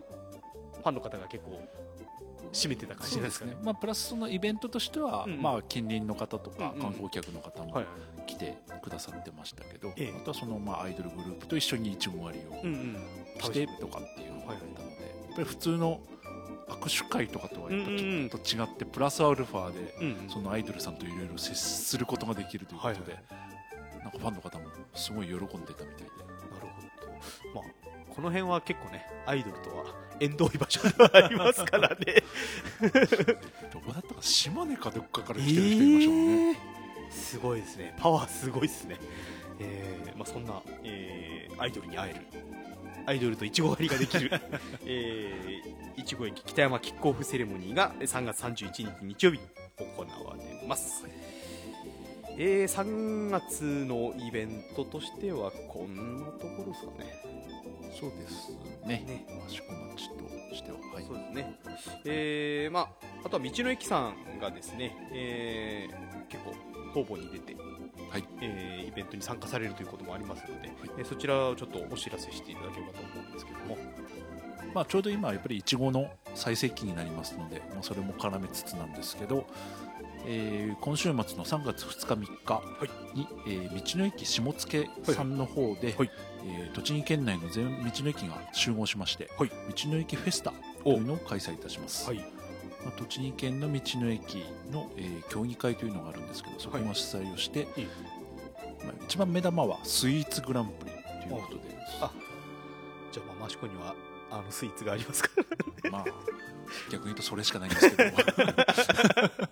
[0.88, 1.62] ァンの方が結構
[2.54, 3.52] 占めてた感じですかね。
[3.52, 3.58] ね。
[3.64, 5.42] まあ、プラスそのイベントとしては、うんうん。
[5.42, 6.82] まあ、近隣の方とかうんうん。
[6.82, 7.86] 観光客の方もはい
[8.26, 10.14] 来てくださってましたけど、ええ。
[10.16, 12.98] あとはその、まあ、アイドルグループと一緒にいちご割りをうんうん。
[13.40, 16.02] してとかっていうのがあったので、やっぱり普通の
[16.68, 20.30] 握手会とかとはやっぱちょっと違って、プラスアルファでうんうん。
[20.30, 23.24] そのアイドルさんといろいろ接することができるということで、はい。
[24.04, 25.78] なんかファンの方もすごい喜んでたみたいで。
[25.78, 26.68] なる
[27.54, 27.62] ほど。
[27.62, 27.87] まあ
[28.18, 29.86] この辺は結構ねアイドルとは
[30.20, 31.98] 縁遠い場所ではありますからね。
[33.72, 36.50] どこだったか島根かどっかから来てる人いましたもんね。
[36.52, 36.78] えー
[37.12, 37.94] すごいですね。
[37.98, 38.98] パワーすごいですね。
[39.60, 42.20] えーまあ、そんな、えーアイドルに会える。
[43.06, 44.32] アイドルといちご狩りができる。
[44.86, 49.40] えーいちご駅北山キックオフセレモニーが3月31日日曜日
[49.78, 51.06] 行われます、
[52.38, 57.27] えー3月のイベントとしてはこんなところですかね
[58.00, 58.52] そうです
[58.86, 59.04] ね。
[59.08, 59.26] ね。
[59.48, 61.04] 益子町としては、はい。
[61.06, 61.60] そうですね。
[62.06, 62.90] えー、まあ、
[63.26, 66.52] あとは道の駅さんがですね、えー結構
[66.94, 67.56] 方々に出て、
[68.10, 68.24] はい。
[68.42, 73.78] えーイベントに参加されるということもありますので、えーそちらをちょっとお知らせしていただければと思うんですけども、
[74.74, 79.48] まあ、ちょうど今やっぱりいちごの最盛期になりますので、まあ、それも絡めつつなんですけど、
[80.26, 82.62] えー今週末の3月2日3日
[83.16, 86.12] に、えー道の駅下野さんの方で、はい
[86.48, 89.50] えー栃木県内の全道の駅が集合しまして、はい。
[89.50, 97.88] 道の駅フェスタというのを開催いたします、はい、まあ、栃木県の道の駅の、えー協議会というのがあるんですけどそこが主催をして、いい
[98.86, 100.92] まあ、一番目玉はスイーツグランプリ
[101.28, 101.62] ということで。
[102.02, 102.12] あ。
[103.12, 103.96] じゃあ、まあ、益子には
[104.30, 105.30] あのスイーツがありますか
[105.84, 106.06] ら、まあ
[106.90, 108.18] 逆に言うとそれしかないんですけど。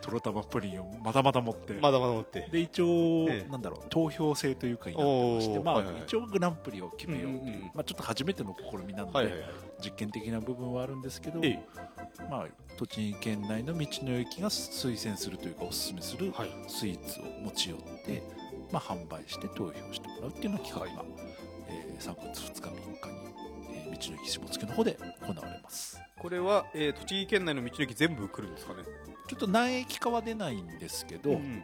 [0.00, 2.48] とろたまプリンをまだまだ持って、まだまだ持って。
[2.50, 3.50] で一応、ええ。
[3.50, 7.62] なんだろう投票制というかになってましてまあ、はいはい一応グランプリを決めようという、うんうんうん。
[7.74, 9.50] まあ、ちょっと初めての試みなので、はいはいはい。
[9.82, 11.58] 実験的な部分はあるんですけど、え
[12.30, 16.50] まあ、栃木県内の道の駅が推薦するというかおすすめするはい。
[16.68, 18.22] スイーツを持ち寄って、
[18.72, 21.04] まあ、販売して投票してもらうっていうような企画が、
[21.68, 23.29] えー3月2日3日に
[24.08, 26.00] の駅下野の方で行われます。
[26.18, 28.82] これは、えー、栃木県内の道の駅全部来るんですかね？
[29.28, 31.62] ちょっと何駅かは出ないんですけど、ん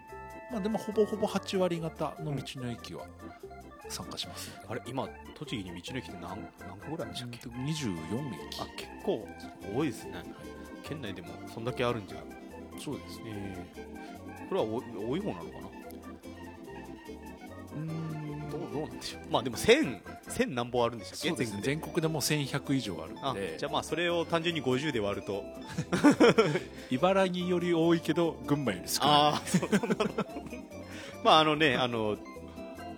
[0.53, 3.07] まあ、でもほぼほぼ8割方の道の駅は
[3.89, 7.95] 参加しますので、あれ今栃木に道の駅って何何個ぐらいでしたっけ？24
[8.49, 8.61] 駅。
[8.61, 9.27] あ結構
[9.75, 10.13] 多いですね。
[10.83, 12.19] 県内でもそんだけあるんじゃ。
[12.79, 13.25] そうですね。
[13.27, 15.69] えー、これは多い多い方なのかな？
[17.77, 19.23] うんどうどうなんでしょう。
[19.31, 21.29] まあでも1000 1000何本あるんでしたっけ？
[21.29, 21.61] そうですね。
[21.63, 25.45] 全国でも1100以上あるあのでじゃあまあそれを単純に50で割ると。
[26.91, 29.11] 茨城より多いけど群馬より少ない。
[29.11, 29.71] ああそう
[31.25, 32.17] まああのねあの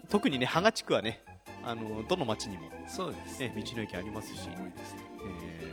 [0.09, 1.23] 特にね芳賀地区はね
[1.65, 4.57] あのどの町にも、そうですね、道の駅ありますし、ね。
[5.43, 5.69] えー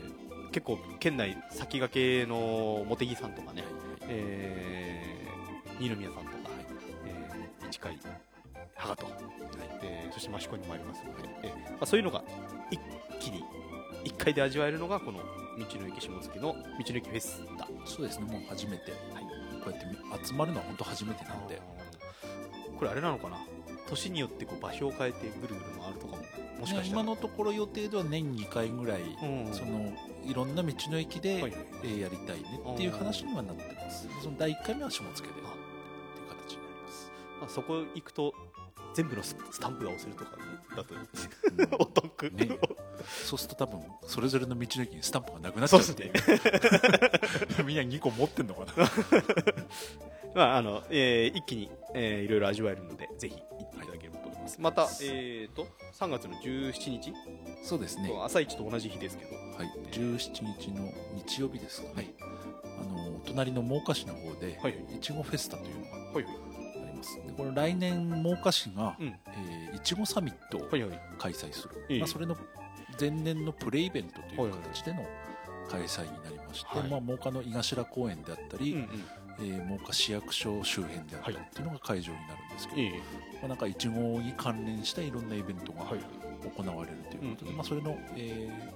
[0.51, 3.63] 結構県内先駆けの茂木さんとかね、
[4.07, 6.35] えー二宮さんとか、
[7.05, 7.97] えー、市貝
[8.75, 9.07] 芳賀と、
[9.83, 12.23] えーそして益子にもありますので、えーまあ、そういうのが
[12.71, 12.79] 一
[13.19, 13.43] 気に
[14.05, 17.67] 一回で味わえるのがこの道の駅下関の道の駅フェスタ。
[17.85, 18.91] そうですねもう初めて、
[19.63, 21.61] こうやってみ集まるのは本当初めてなんで。
[22.77, 23.37] これあれなのかな？
[23.87, 26.23] 年によってこう場所を変えてぐるぐる回るとかも
[26.59, 29.53] もしかしたら、今のところ予定では年2回ぐらい、うん。
[29.53, 29.93] その
[30.25, 34.07] いろんな道の駅で、はいはいえーやりたいねっていう話にはなってます。
[34.21, 37.11] その第1回目は下野でっていう形になります。
[37.43, 38.33] あそこ行くと
[38.95, 40.31] 全部のススタンプが押せるとか
[40.75, 40.95] だと。
[41.77, 42.57] お得、ね。
[43.25, 46.13] そうすると多分それぞれの道の駅にスタンプがなくなっちゃうってね。
[47.65, 48.89] みんな2個持ってんのかな。
[50.33, 57.13] まああのえー一気に、えーいろいろ味わえるのでぜひ行っていただければと思います、また、えー、と3月の17日、
[57.63, 58.11] そうですね。
[58.21, 59.35] 朝一と同じ日ですけど。
[59.35, 64.99] はい、17日の日曜日ですかね、あの隣の真岡市の方で、はいい。
[64.99, 66.44] ちごフェスタというのがはいはい
[66.95, 67.15] ます。
[67.15, 69.07] でこれ来年真岡市が、うん。
[69.07, 71.01] えーいちごサミットをはいはい。
[71.19, 71.99] 開催する、ええ。
[71.99, 72.35] まあ、それの
[72.99, 75.05] 前年のプレイベントという形での
[75.69, 76.89] 開催になりまして、はい。
[76.89, 78.89] まあ、真岡の井頭公園であったり、うんうん。
[79.37, 87.57] えー真岡市役所周辺であったりっていうのが会場になるんですけど、えまあ、なんかいちごに関連したいろんなイベントが行われるということで、うん。
[87.57, 88.74] まあ、それの、えー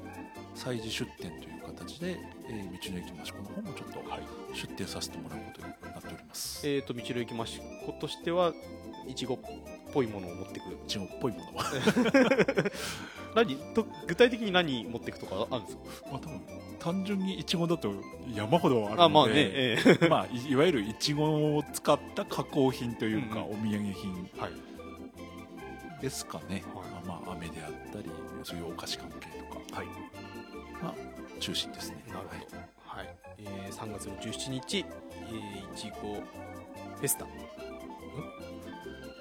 [0.55, 2.17] 催事出店という形で、
[2.49, 4.21] えー道の駅益子の方もちょっとはい。
[4.53, 6.67] 出店させてもらうことになっております。
[6.67, 8.53] えー、と道の駅益子としては
[9.07, 9.37] いちごっ
[9.93, 10.69] ぽいものを持ってく。
[10.69, 11.65] るいちごっぽいものは。
[13.35, 13.55] 何？
[13.75, 15.83] と具体的に何持っていくとかあるんですか？
[16.11, 16.41] まあ多分
[16.79, 17.93] 単純にいちごだと
[18.33, 20.07] 山ほどあるのであまあね、ええ。
[20.09, 23.43] まあ、いいわゆるいちごを使った加工品というか、うん。
[23.43, 26.01] お土産品はい。
[26.01, 27.05] ですかね、はい。
[27.05, 28.09] まあ、飴であったり
[28.43, 29.77] そういうお菓子関係とか。
[29.77, 29.87] はい
[30.81, 30.93] が
[31.39, 32.03] 中心ですね。
[32.07, 33.15] なるほど、はい。
[33.39, 37.25] えー、3月の17日、えー、いちごフェスタ。
[37.25, 37.31] は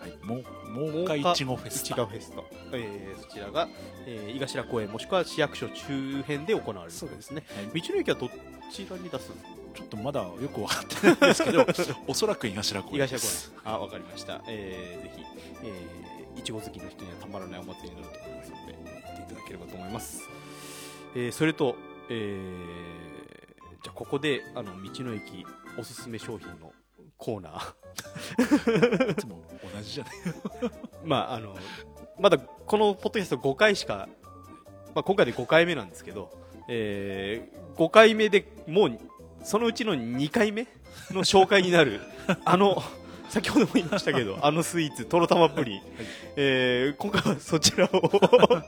[0.06, 1.80] い、もうもうかいちごフェスタ。
[1.80, 2.42] いちごフェスタ、
[2.72, 3.68] えー、そちらが、
[4.06, 7.44] えー、井頭公園もしくは市役所周辺で行われるそうですね。
[7.54, 7.80] はい。
[7.80, 8.30] 道の駅はど
[8.70, 9.32] ちらに出す
[9.78, 11.64] ちょっとまだよく分かってないんですけど
[12.08, 13.72] おそらく井頭公井頭公園です園。
[13.72, 15.24] あわかりました、えー、ぜひ、
[15.62, 20.28] えー、いちご好きの人にはたまらないお祭りになると思いますので行っていただければと思います、
[21.18, 21.74] えー、それと、
[22.08, 25.44] えー、じゃあここであの道の駅
[25.76, 26.72] おすすめ商品の
[27.16, 29.10] コーナー。
[29.10, 29.42] いつも
[29.74, 30.14] 同じじゃない
[31.04, 31.56] まああの
[32.20, 34.08] まだこのポッドキャスト5回しか、
[34.94, 36.30] まあ、今回で5回目なんですけど、
[36.68, 38.98] えー、5回目でもう
[39.42, 40.68] そのうちの2回目
[41.10, 42.00] の紹介になる
[42.44, 42.80] あの
[43.28, 45.82] 先ほども言いましたけど あのスイーツとろたまプリン、
[46.36, 47.88] えー今回はそちらを、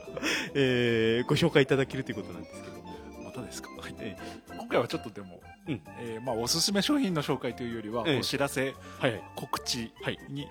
[0.53, 2.77] えーご紹介いただけるということなんですけど。
[2.77, 3.95] もまたですか、はい。
[3.99, 4.17] え
[4.49, 5.81] 今回はちょっとでも、うん。
[5.99, 8.19] えーまあ、おすすめ商品の紹介というよりは、ええ。
[8.19, 9.23] お知らせはいはい。
[9.35, 10.47] 告知はいに、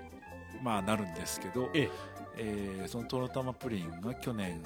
[0.63, 1.91] まあ、なるんですけど、ええ
[2.39, 4.61] えーそのとろたまプリンが去年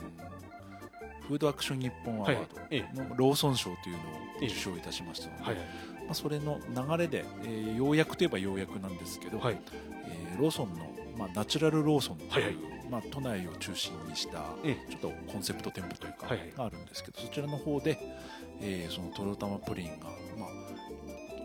[1.29, 2.37] フードアクション日本アワはい。
[2.37, 2.85] ーえ。
[2.95, 4.03] ドのローソン賞というのを
[4.43, 5.65] ええ受賞いたしましたので、はいはい
[6.07, 9.59] まあ、それの流れで、えーようやくといえばようやくなんですけど、はい。
[10.07, 10.87] えーローソンの、
[11.17, 12.57] まあ、ナチュラルローソンという、はいはい。
[12.91, 17.99] まあ、都内を中心にしたえちょっとコンセプト店舗というか、があるんですけどそちらの方で、
[18.61, 20.07] えーそのとろたまプリンが、
[20.39, 20.49] まあ、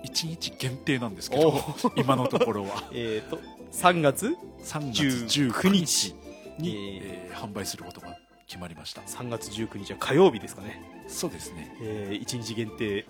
[0.05, 1.53] 1日限定なんですけど
[1.95, 2.89] 今のところは。
[2.93, 3.39] えーと
[3.71, 5.03] 3月3月
[5.39, 5.79] 19 19日。
[5.79, 6.15] 日
[6.57, 7.33] に、ええ。
[7.33, 8.17] ー販売することが
[8.47, 9.01] 決まりました。
[9.01, 10.81] 3月19日は火曜日ですかね。
[11.07, 13.05] そうですね、えー、1日限定、はい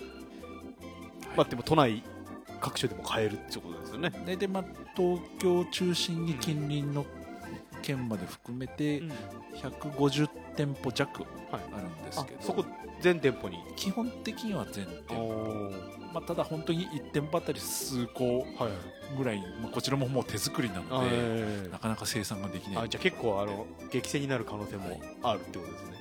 [1.39, 2.03] まあ、でも都内
[2.59, 7.05] 各所でも買えるってことですよね、でで、まあ、東京を中心に近隣の
[7.81, 9.11] 県まで含めてうん。
[9.55, 11.61] 150店舗弱はい。
[11.73, 12.65] あるんですけど、あそこ
[12.99, 13.57] 全店舗に？
[13.77, 15.71] 基本的には全店舗、お
[16.13, 18.45] まあ、ただ本当に1店舗あたり数個はい。
[19.17, 25.97] ぐらい、まあ、こちらももう手作りなあので、えなかなか生産ができないあじゃあ結構あの激戦になる可能性もあるってことですね、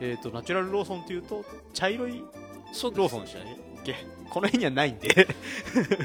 [0.00, 3.96] えっ、とナチュラルローソンというと茶色いローソンでしたねっけ。
[4.30, 5.28] この辺にはないんで。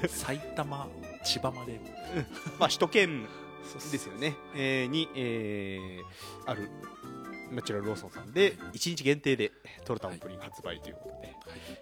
[0.08, 0.88] 埼玉
[1.24, 1.80] 千葉まで。
[2.60, 3.28] まあ首都圏
[3.92, 6.70] ですよね、えーに、えーある
[7.52, 9.52] ナチュラルローソンさんで1日限定で
[9.84, 11.36] トルタンプリン発売ということで、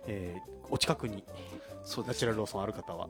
[0.08, 1.24] えーお近くに
[2.06, 3.08] ナチュラルローソンある方は、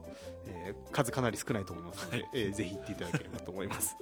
[0.47, 3.97] えー数かなり少ないと思いますので、えーぜひ行っていただければと思います、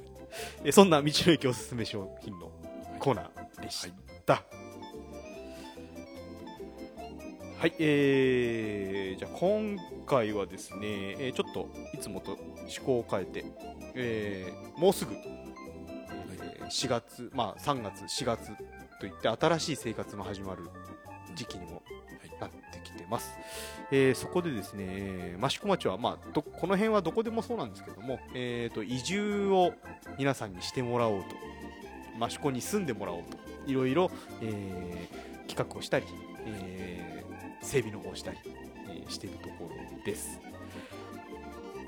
[0.63, 2.52] えーそんな道の駅おすすめ商品の
[3.00, 3.91] コーナーでし
[4.26, 4.34] た。
[4.34, 4.43] はい、
[7.80, 10.80] えーじゃあ今回はですね、
[11.20, 13.46] えーちょっといつもと趣向を変えて、
[13.96, 18.52] えーもうすぐ、えー4月、まあ3月、4月
[19.00, 20.63] といって新しい生活の始まる
[21.36, 21.82] 時期にも
[22.39, 23.32] なってきてます。
[23.91, 29.74] えーそこでですね、えー益子町は、まあ、どこの辺はどこでもそうなんですけども、えーと移住を
[30.20, 31.24] 皆さんにしてもらおう
[32.20, 36.06] と、益子に住んでもらおうと、いろいろ、えー企画をしたり、
[36.46, 37.07] えー
[37.68, 38.38] 整備の方をしたり、
[38.90, 40.40] えーしているところです。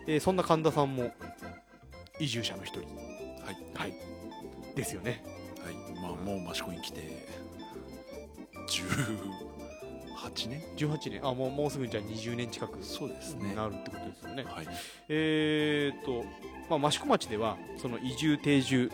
[0.08, 1.12] えーそんな神田さんも
[2.20, 2.80] 移住者の一人、
[3.46, 3.58] はい。
[3.76, 3.94] はい、
[4.76, 5.24] ですよね。
[5.64, 6.02] はい。
[6.02, 7.28] まあもう益子に来て
[8.68, 13.56] 18年？18年、あもうもうすぐじゃあ20年近くそうですね。
[13.56, 14.44] なるってことですよね。
[14.44, 14.68] はい。
[15.08, 16.26] えーと、
[16.78, 18.92] まあ、益子町では、その移住、定住、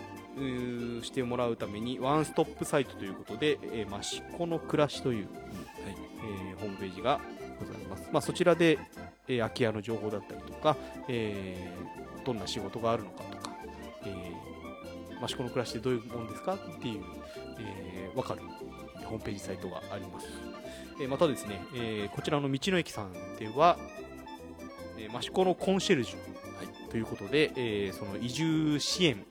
[1.02, 5.45] してもらうために、ワンストップサイトということで、えー、益子の暮らしという、はい
[5.92, 7.20] えーホームページが
[7.60, 8.10] ございます。
[8.12, 8.80] まあ、そちらで、
[9.28, 10.76] えー空き家の情報だったりとか、
[11.08, 13.56] えーどんな仕事があるのかとか、
[14.04, 17.04] えー、益子の暮らしってどういうもんですかっていう、
[17.60, 18.42] えーわかる
[19.04, 20.28] ホームページサイトがあります。
[21.00, 23.78] えーまたですね、えーこちらの道の駅さんでは、
[24.98, 29.24] えー益子のコンシェルジュということで、えーその移住支援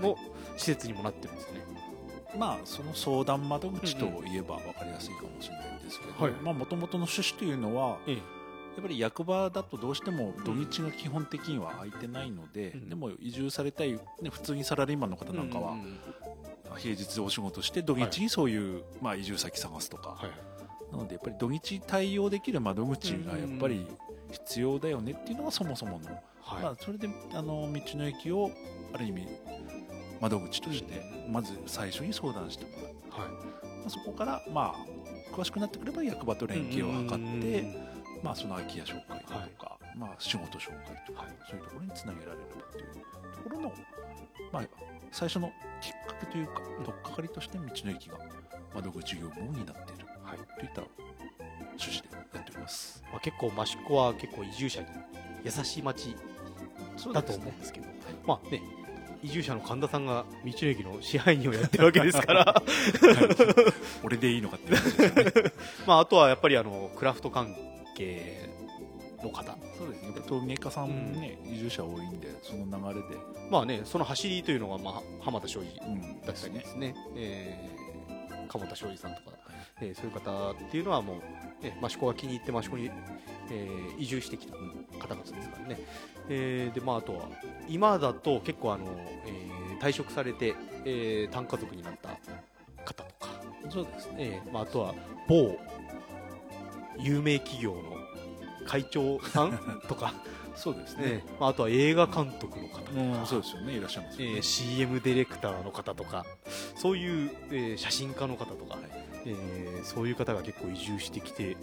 [0.00, 0.16] の
[0.56, 1.60] 施設にもなってるんですね。
[2.38, 6.54] まあその相談窓口といえば分かりやすいかもしれないんですけどはい。
[6.54, 12.88] もともとの趣旨というのはえやっぱり役場だとどうしても土日が基本的には空いてないので、うん。
[12.88, 14.00] でも移住されたい、ね、
[14.30, 15.76] 普通にサラリーマンの方なんかは
[16.78, 20.30] 平日お仕事して土日にそういう、まあ、移住先探すとか、はい。
[20.90, 23.86] なのでやっぱり土日対応できる窓口がやっぱり
[24.30, 26.06] 必要だよねっていうのがそもそもの、
[26.40, 26.62] はい。
[26.62, 28.50] まあ、それであの道の駅を
[28.94, 29.28] ある意味
[30.20, 32.70] 窓口としてまず最初に相談しても
[33.10, 33.32] らう、はい。
[33.80, 35.01] まあ、そこからまあ
[35.32, 37.64] 詳しくなってくれば役場と連携を図って、
[38.22, 41.30] まあ、その空き家紹介だとか、まあ、仕事紹介とか、はい。
[41.48, 43.72] そういうところにつなげられればというところの、
[44.52, 44.62] まあ、
[45.10, 48.18] 最初のきっかけというか、取っかかりとして道の駅が
[48.74, 50.38] 窓口業務を担っている、はい。
[50.60, 50.82] といった
[51.78, 53.02] 趣旨でやっております。
[53.10, 54.86] まあ、結構益子は結構移住者に
[55.44, 56.14] 優しい町
[57.12, 57.86] だと思うんですけど、
[58.26, 58.62] まあね
[59.22, 62.62] 移住者の神田さんが道の駅の支配人をやってるわけですから。
[64.02, 64.78] 俺でいいのかってね。
[65.86, 67.54] まああとはやっぱりあのクラフト関
[67.96, 68.48] 係
[69.22, 69.56] の方。
[69.78, 70.08] そうですね。
[70.08, 73.16] やっぱ陶芸家さんもね、移住者多いんで、その流れで、
[73.50, 76.20] まあねその走りというのが、まあ、浜田庄司うん。
[76.22, 77.82] だったりですね、えー
[78.48, 79.30] 鴨田庄司さんとか、
[79.80, 81.22] えーそういう方っていうのはも
[81.60, 82.90] う、ね、益子が気に入って益子に、
[83.52, 85.78] えー移住してきた方々ですからね、
[86.28, 87.28] えーでまあ、あとは
[87.68, 88.84] 今だと結構あの、
[89.26, 92.10] えー退職されて、えー単家族になった
[92.84, 93.28] 方とか、
[93.70, 94.14] そうですね。
[94.18, 94.94] えーまあ、あとは
[95.28, 95.58] 某
[96.98, 97.82] 有名企業の
[98.66, 100.14] 会長さんとか、
[100.54, 101.24] そうですえね。
[101.26, 103.72] ーまあ、あとは映画監督の方とか、うん、そうですよね。
[103.74, 104.36] いらっしゃいますよね。
[104.36, 106.24] えー CM ディレクターの方とか
[106.76, 108.78] そういう、えー写真家の方とか、
[109.24, 111.56] えーそういう方が結構移住してきて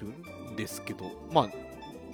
[0.00, 0.22] るん
[0.56, 1.50] ですけど、まあ、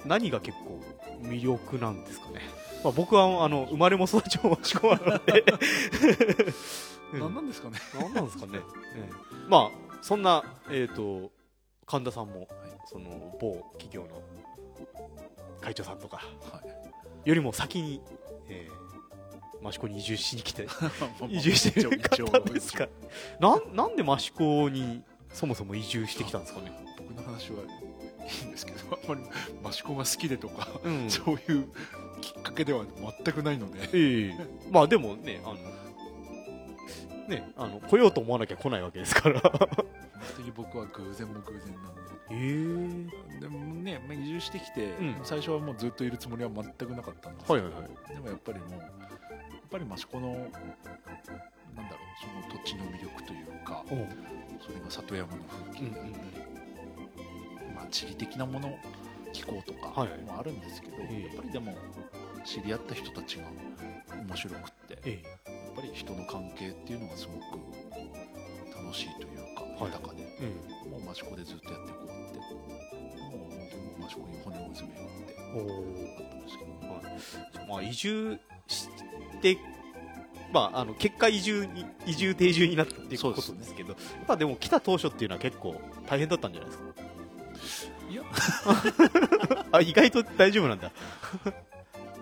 [0.05, 0.81] 何が結構
[1.21, 2.41] 魅力なんですかね、
[2.83, 5.43] まあ、僕はあの生まれも育ちも益子なので。
[7.13, 7.19] うん。
[7.19, 7.77] 何なんですかね。
[7.93, 8.59] 何なんですかね、
[8.95, 9.13] ええ。
[9.47, 11.31] まあそんな、えー、と
[11.85, 12.47] 神田さんも、
[12.85, 14.21] その某企業の
[15.59, 16.17] 会長さんとか
[16.51, 16.61] は
[17.25, 17.29] い。
[17.29, 18.01] よりも先に、
[18.47, 20.67] えー、益子に移住しに来て
[21.29, 22.87] 移移住してる方ですか。
[23.39, 27.63] なんなんで益子にそもそも移住してきたんですかね、僕の話は
[28.25, 29.21] いいんですけど、あんまり
[29.69, 31.09] 益子が好きでとか、うん。
[31.09, 31.67] そういう
[32.21, 32.85] きっかけでは
[33.23, 34.35] 全くないので、ええ。
[34.71, 35.55] まあでもねあの
[37.27, 39.39] ねあの来ようと思わなきゃ来ないわけですから。
[39.41, 39.51] 本
[40.37, 42.01] 当に僕は偶然も偶然なんで。
[42.29, 43.41] ええ。
[43.41, 45.15] でもね、まあ移住してきて、うん。
[45.23, 47.89] 最初はもうずっといるつもりは全くなかったんですけど、はいはいはい。
[48.13, 48.81] でもやっぱりもう、やっ
[49.69, 50.61] ぱり益子の、なんだろう、
[52.21, 56.11] その土地の魅力というか、それが里山の風景、うんうんうん。
[56.11, 56.50] まあ、
[57.91, 58.77] 地理的なもの、
[59.33, 59.89] 気候とか
[60.25, 61.75] もあるんですけど、ええやっぱりでも、
[62.43, 63.43] 知り合った人たちが
[64.27, 67.61] 面白くって、やっぱり人の関係っていうのがすごく
[68.75, 69.41] 楽しいという
[69.89, 70.23] 高で、
[70.89, 72.39] もう益子でずっとやっていこうって
[73.35, 76.71] もう本当にもう益子に骨を詰めようっておあったんですけど
[77.67, 78.89] まあ、移住し
[79.41, 79.57] て、
[80.51, 87.00] まあ、あの結果移住に移住定住になったっていうことですけどやっぱでも来た当初っていうのは結構大変だったんじゃないですか
[89.71, 90.91] あ意外と大丈夫なんだ。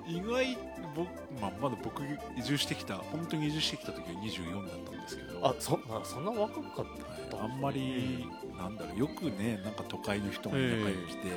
[0.07, 0.57] 意外
[0.95, 1.07] 僕、
[1.39, 2.01] まあ、まだ僕
[2.38, 5.45] 移住してきた本当に移住してきた時は24だったんですけど。
[5.45, 7.10] あそあそんな若かったはい
[7.41, 11.30] あんまり、なんだろうよくねなんか都会の人が田舎に来て、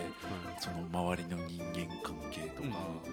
[0.58, 2.68] その周りの人間関係とか、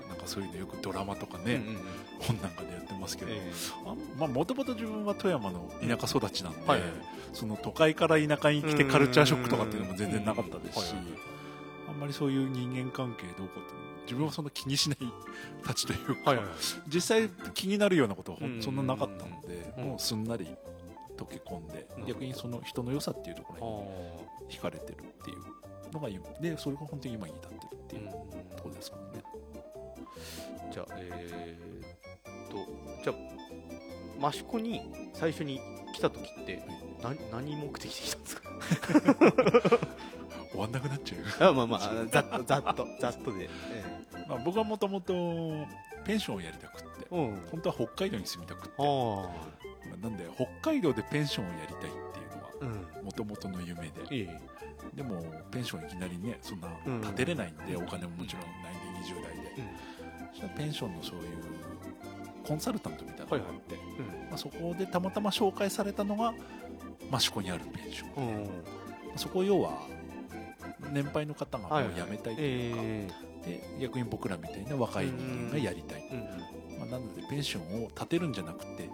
[0.08, 1.82] なんかそういうのよくドラマとかね、うんうんうん。
[2.20, 3.52] 本なんかでやってますけど、え
[3.86, 6.82] あまあもともと自分は富山の田舎育ちなんで、はい。
[7.34, 10.96] その都会から田舎に来てカルチャーショックとかっていうのも全然なかったですし、
[11.90, 13.74] あんまりそういう人間関係どうこうって
[14.04, 15.00] 自分はそんな気にしない
[15.64, 16.46] たちというか、はいはい。
[16.88, 19.84] 実際気になるようなことはそんななかったので、うん。
[19.86, 20.48] もうすんなり
[21.18, 22.06] 溶け込んで、うん。
[22.06, 28.10] 逆にその人の良さっていうとこあろに惹かれてるっていうのが今でそれが本当に今に至ってるっていう
[28.56, 29.24] ところですからね。
[30.72, 33.14] じゃあえー、っとじゃ
[34.22, 34.82] あ益子に
[35.14, 35.60] 最初に
[35.94, 36.64] 来た時って
[37.02, 38.50] 何何目的で来たんですか？
[40.60, 41.50] 終わんなくなっちゃう。
[41.50, 45.14] あまあまあざっとざっとざっとで、えまあ僕はもともと
[46.04, 47.08] ペンションをやりたくって。
[47.12, 47.42] えうん。
[47.52, 48.74] 本当は北海道に住みたくって。
[48.78, 51.92] あまあなんで北海道でペンションをやりたいってい
[52.68, 54.16] うのはもともとの夢で。
[54.16, 54.30] いい
[54.96, 57.02] でもペンションいきなりねそんなうん。
[57.02, 59.64] 建てれないんで、お金ももちろんないんで20代で、
[60.44, 60.50] うん。
[60.58, 61.24] ペンションのそういう
[62.46, 64.30] コンサルタントみたいなのがあって、うん。
[64.30, 66.34] まあ、そこでたまたま紹介されたのが
[67.14, 68.50] 益子にあるペンション、うん。
[69.16, 69.82] そこ要は
[70.92, 73.08] 年配の方がもう辞めたいというか、え
[73.46, 78.90] で逆に僕らみたいな若い人間がやりたい、えうんまあ、なのでペンションを建てるんじゃなくて、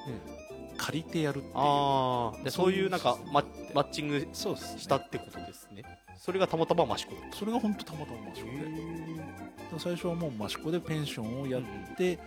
[0.78, 1.54] 借りてやるっていう。
[1.56, 5.84] ああでそういうなんかマッチングしたってことですね。
[6.18, 7.38] それがたまたま益子だった。
[7.38, 9.80] それが本当たまたま益子で。
[9.80, 12.18] 最初はもう益子でペンションをやって、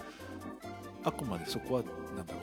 [1.05, 1.83] あくまでそこは
[2.17, 2.43] なんだろう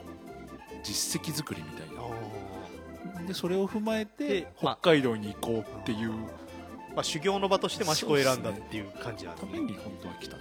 [0.82, 6.14] 実績作りみたいあなでそれを踏まえて北海道に行こうっていうー
[6.96, 9.52] まあ修行の場として益子を選んだっていう感じなんですね。
[9.52, 10.36] ために本当は来た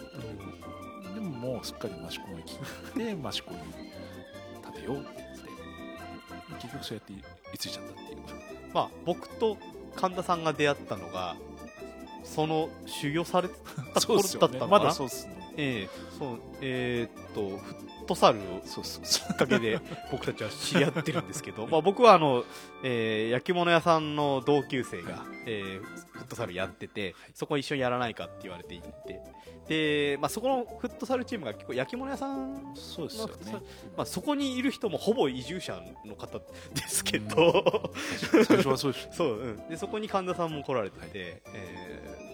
[1.14, 2.62] でももうすっかり益子に来て
[3.01, 3.58] 益子に
[4.74, 5.08] 建てようって。
[5.08, 7.14] 言って結局そうやって
[7.53, 8.20] 居ついちゃったっていう。
[8.74, 9.58] まあ僕と
[9.95, 11.36] 神田さんが出会ったのが
[12.24, 13.56] その修行されて
[13.93, 14.68] た頃だったのかな？
[14.68, 15.53] まだそうっすね。
[15.58, 15.89] ええ。
[16.18, 18.64] そうえーっとフットサルをき
[19.34, 19.80] っかけで
[20.12, 22.43] 僕たちは知り合ってるんですけど、まあ、僕はあの、
[22.84, 29.21] えー焼き物屋さんの同級生が、えーフットサルやっててそこ一緒にやらないかって言われて行って。
[29.67, 33.34] で、まあ、そこのフットサルチームが結構焼き物屋さん、そうですよね。
[33.97, 36.43] まあ、そこにいる人もほぼ移住者の方で
[36.88, 37.91] すけど、
[38.45, 42.26] 最初はそうでし そう、うん、でそこに神田さんも来られてて、えー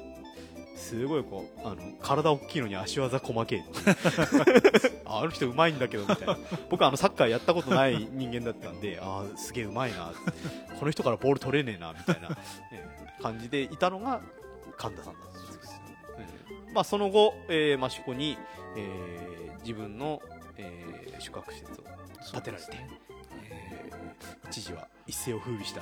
[0.82, 3.64] すごいこうあの体大きいのに足技細けえ
[5.06, 6.38] ああの人うまいんだけどみたいな。
[6.70, 10.12] 僕はあのサッカーやったことない人間だったんでああすげえうまいな
[10.80, 12.36] この人からボール取れねえなみたいな、
[12.74, 14.22] えー感じでいたのが
[14.78, 15.82] 神田さんだったんです、
[16.68, 16.74] うん。
[16.74, 18.38] まあ、その後、えー、益子に、
[18.76, 20.20] えー自分の、
[20.58, 21.84] えー宿泊施設を
[22.34, 22.70] 建てられて、
[23.52, 25.82] えー一時は一世を風靡した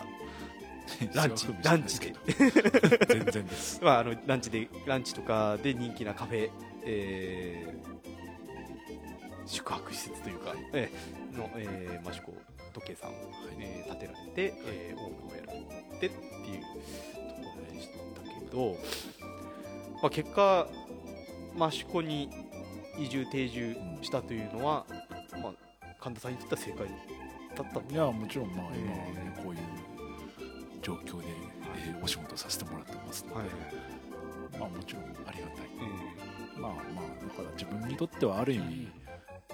[1.14, 2.14] ランチランチで。
[3.08, 3.80] 全然です。
[3.84, 6.50] まあ、あのランチでランチとかで人気なカフェ、
[6.84, 7.90] えー
[9.46, 12.34] 宿泊施設というか、えーの、えー、益子
[12.74, 13.14] 時計さんを、
[13.60, 15.60] えー建てられて、えーオーナーをやられ
[16.00, 16.16] てって
[16.52, 16.64] いう
[18.52, 18.76] ど、
[20.02, 20.68] まあ、結果
[21.70, 22.30] 益子に
[22.97, 24.86] 移住定住したというのは、
[25.41, 25.54] まあ、
[26.00, 26.88] 神田さんにとっては正解
[27.56, 29.60] だったんいやもちろんまあえー今はねこういう
[30.82, 33.47] 状況で、えーお仕事させてもらってますので、はい
[34.60, 35.70] まあもちろんありがたい。
[36.56, 38.88] えまあまあだから自分にとってはある意味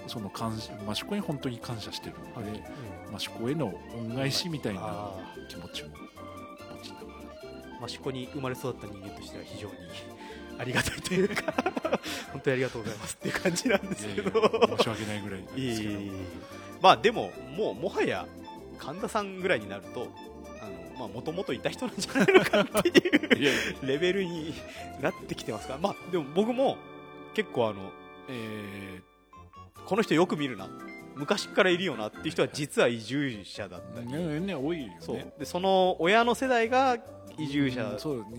[0.06, 2.62] その感謝益子に本当に感謝してるーので、
[3.08, 3.14] うん。
[3.16, 5.14] 益子への恩返しみたいなあ
[5.48, 5.90] 気持ちも
[7.84, 9.74] 益子に生まれ育った人間としては非常に
[10.58, 11.52] ありがたいというか
[12.32, 14.30] 本当にありがとうございますっていう感じなんですけど。
[14.78, 15.94] 申し訳ないぐらいなんですけど
[16.80, 18.26] まあでももうもはや
[18.78, 20.08] 神田さんぐらいになると
[20.98, 24.54] もともといた人なんじゃないのかっていうレベルに
[25.00, 26.76] なってきてますからまあでも僕も
[27.34, 27.90] 結構あの、
[28.28, 29.16] えー
[29.86, 30.68] この人よく見るな
[31.14, 36.98] 昔からいるよなっていう人は実は移住者だったり、ねね多いよねそうでその親の世代が
[37.38, 37.82] 移住者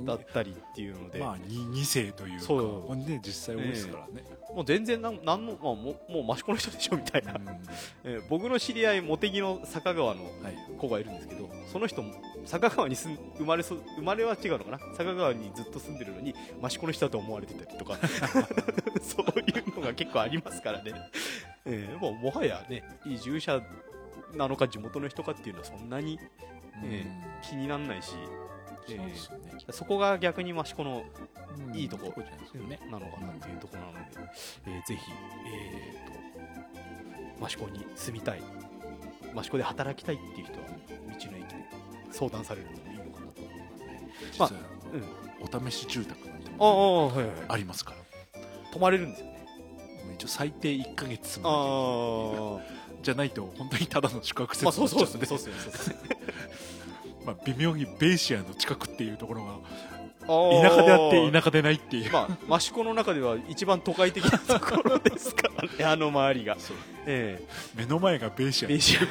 [0.05, 2.45] だったりっていうので、まあ 2, 2世というか。
[2.45, 2.95] そう。
[2.95, 4.23] ね実際多いですからね、
[4.55, 7.41] もう全然なんなんの、まあ、もうもう益子の人でしょみたいな、うん。
[8.03, 10.57] えー僕の知り合い茂木の坂川のはい。
[10.77, 12.13] 子がいるんですけどその人も
[12.45, 14.79] 坂川に住ん生まれそ生まれは違うのかな？
[14.95, 17.97] 坂川にずっと住んでるのに益子の人だと思われてたりとか。
[19.01, 20.91] そういうのが結構ありますからね、
[21.65, 23.61] えーもうもはやね移住者
[24.35, 26.19] なのか地元の人かっていうのはそんなに
[26.83, 27.05] え
[27.41, 28.13] 気にならないし、
[28.89, 31.03] えーそこが逆に益子の
[31.67, 31.75] うん。
[31.75, 32.25] いいとこじゃ
[32.91, 33.99] なのかなっていうところなので、
[34.67, 35.11] えーぜひ、
[35.45, 38.41] えー、と益子に住みたい
[39.35, 41.65] 益子で働きたいっていう人は道の駅で
[42.11, 44.11] 相談されるのもいいのかなと思いますね。
[44.31, 44.59] 実はまあ
[44.93, 45.65] うん。
[45.65, 47.11] お試し住宅なんてああも
[47.49, 47.97] ありますから。
[48.71, 49.37] 泊まれるんですよね。
[50.15, 52.61] 一応最低1ヶ月住
[53.03, 55.49] じゃないと本当にただの宿泊施まあ設そうそうになっちゃうんで。
[55.49, 56.16] ですねそうですねそうですね
[57.27, 59.59] まあ、微妙にベイシアの近くっていうところが
[60.21, 66.57] 田舎であって田舎でないっていう、まあ益子の中では一番都会的なところですからね あの周りが。
[67.05, 67.47] ええ。
[67.75, 68.69] 目の前がベイシア。
[68.69, 69.01] ベイシア。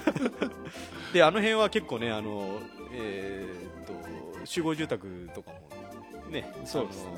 [1.12, 2.58] であの辺は結構ねあの
[2.92, 5.50] えーっと集合住宅とか
[6.24, 7.10] もねそうですね。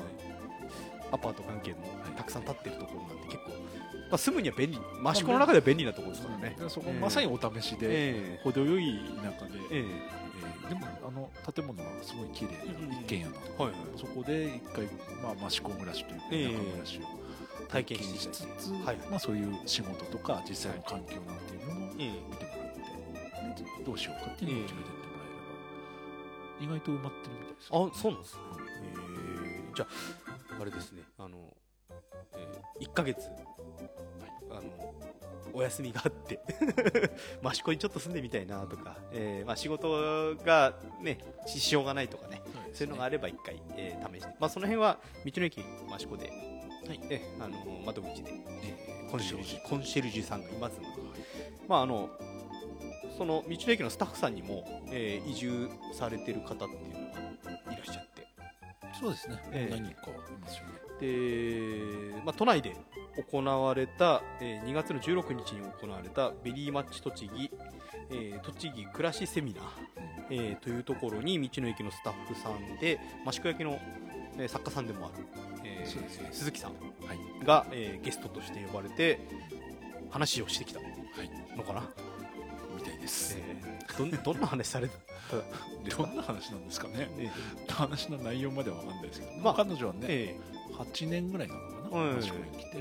[1.11, 1.77] アパート関係も
[2.17, 3.55] たくさん建ってるところなんで結構、ま
[4.11, 9.77] あ、住むには便利益子の中では便利なところですからね、でそこええまさにお試しで、え程よい田舎で、ええ。
[9.79, 10.28] えー
[10.69, 12.51] でもあの建物はすごい綺麗
[12.87, 13.79] な一軒家なので、えはいはい。
[13.97, 14.85] そこで一回、
[15.23, 16.39] まあ、益子暮らしというか田え。
[16.41, 22.11] え舎暮らしを体験しつつ、はいまあ、そういう仕事とか実際の環境なんていうのもええ。
[22.29, 28.41] 見てもらって、でどうしようかっていうのを決めてってもらえれば、意外と埋まってるみたいですあそうなんですね、
[28.93, 31.03] えーじゃああれですね。
[31.17, 31.37] あの、
[32.33, 33.29] えー、1ヶ月、
[35.53, 36.39] お休みがあって
[37.43, 42.41] 益子にちょっと住んでみたいなとか、えーまあ、仕事がねししようがないとかね
[42.73, 46.31] そういうのがあれば一回、えー試して、まあ、その辺は道の駅益子で、
[47.09, 48.31] えあの窓口で、
[48.63, 50.23] えーコンシェルジュコンシェルジュ。
[50.23, 50.87] さんがいますので、
[51.67, 52.09] まあ、あの
[53.17, 58.27] その道の駅のスタッフさんにも、えー移住されてる方っていうのがいらっしゃって。
[58.99, 60.73] そうですね、ええ何人かいますよね。
[60.99, 62.75] で、まあ、都内で
[63.23, 67.51] 行われた、えー2月の16日に行われたベリーマッチ栃木、
[68.11, 69.65] えー栃木暮らしセミナー、
[70.29, 73.79] えーというところに道の駅のスタッフさんで益子焼の、
[74.37, 75.25] えー作家さんでもある、
[75.63, 76.29] えーね。
[76.31, 77.45] 鈴木さんはい。
[77.45, 79.19] が、えーゲストとして呼ばれて
[80.09, 81.57] 話をしてきたはい。
[81.57, 81.83] のかな、
[82.77, 85.97] みたいです、えーどんどんな話された？
[85.97, 87.09] どんな話なんですかね。
[87.17, 87.29] え
[87.67, 90.39] 話の内容までは分かんないですけど、まあ彼女はね、え
[90.73, 91.59] 8年ぐらいかな、
[91.91, 92.77] うん益子に来て、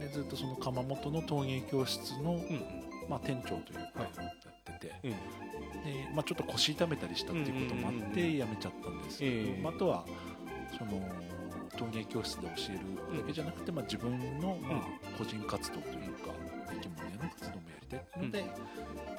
[0.00, 2.40] でずっとその窯元の陶芸教室の、
[3.08, 4.10] まあ、店長というかや
[4.72, 5.12] ってて、で
[6.14, 10.04] まあ、ちょっと腰痛めたりしたっていうこともあって辞めちゃったんですけど、まあ、あとは
[10.78, 11.02] その
[11.76, 12.72] 陶芸教室で教え
[13.12, 14.82] るだけじゃなくて、まあ、自分の、まあ、
[15.18, 16.30] 個人活動というか
[16.68, 18.44] 焼き物屋の活動もやりたいので、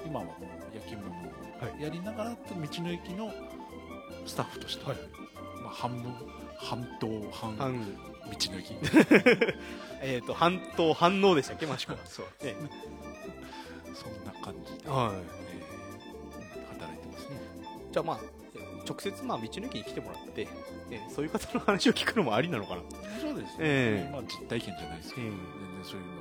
[0.05, 0.25] 今は
[0.73, 2.37] 焼き物をやりながら道
[2.83, 3.31] の駅の
[4.25, 4.95] スタッフとして、は
[5.63, 6.13] まあ、半分
[6.57, 7.55] 半島半
[8.27, 8.75] 道半の駅。
[10.01, 11.97] えー、と半島反応でしたっけ益子は。
[12.05, 12.55] そうえ
[13.93, 15.15] そんな感じで、はい。
[15.15, 15.77] えー
[16.79, 17.37] 働いてますね。
[17.91, 18.19] じゃあまあ
[18.87, 20.47] 直接まあ道の駅に来てもらって、
[20.91, 22.81] えーそういう方の話を聞くのもありなのかな。
[23.19, 24.11] そうですね、ええ。
[24.11, 25.31] まあ、実体験じゃないですけど、ええ。
[25.31, 25.39] 全
[25.75, 26.17] 然そういうのは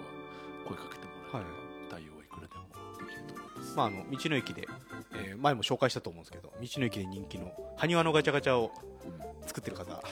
[0.69, 1.45] 声かけてもらえはい。
[1.45, 1.51] ば、
[1.91, 4.69] 対応はいくらでもできると思います、まあ、あの道の駅で、
[5.13, 8.73] えー前も紹介したと思うんですけど道の駅で人気の埴輪のガチャガチャを
[9.05, 9.47] うん。
[9.47, 10.03] 作ってる方で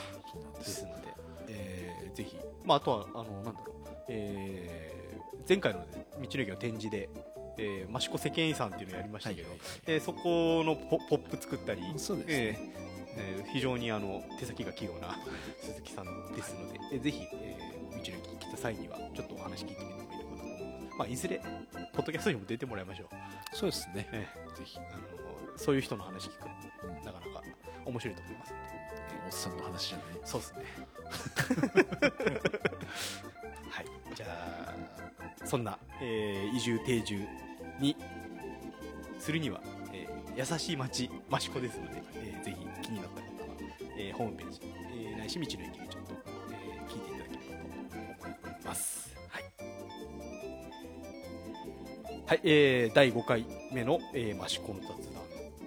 [0.59, 0.74] です。
[0.80, 1.13] すので、えー
[2.14, 4.94] ぜひ、まあ、あとはあのなんだろう、えー
[5.46, 5.86] 前回の、ね、
[6.22, 7.10] 道の駅の展示で、
[7.58, 9.48] えー、益子世間遺産っていうのをやりましたけど、
[9.86, 12.34] えーそこのポポップ作ったり、そうですね。
[12.34, 12.84] えー
[13.16, 15.18] えー非常にあの手先が器用な
[15.60, 21.40] 鈴木さんですので、えーぜひ、えー道の駅に来た際にはちょっとお話聞いてみてもいいのかなと思います、まあ、いずれ
[21.92, 23.08] ポッドキャストにも出てもらいましょう、
[23.56, 26.46] そうですね、えぜひ、ーあのそういう人の話聞く
[27.04, 27.42] なかなか
[27.84, 28.52] 面白いと思います。
[28.52, 28.84] ので
[29.25, 30.07] おっさんの話じゃない。
[30.25, 30.64] そうですね。
[33.70, 33.87] はい。
[34.14, 37.27] じゃあそんな、えー移住定住
[37.81, 37.97] に
[39.18, 39.61] するには、
[39.93, 43.57] えー優しい町益子ですので、えーぜひ気になった方は、
[43.97, 44.61] えーホームページ、
[44.93, 46.14] えーないし道の駅でちょっと、
[46.51, 47.57] えー聞いていただけれ
[48.20, 49.14] ばと思います。
[49.29, 49.43] はい、
[52.27, 54.97] はいえー第5回目の、えー、益子の雑談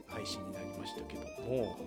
[0.07, 1.77] 配信になりましたけども、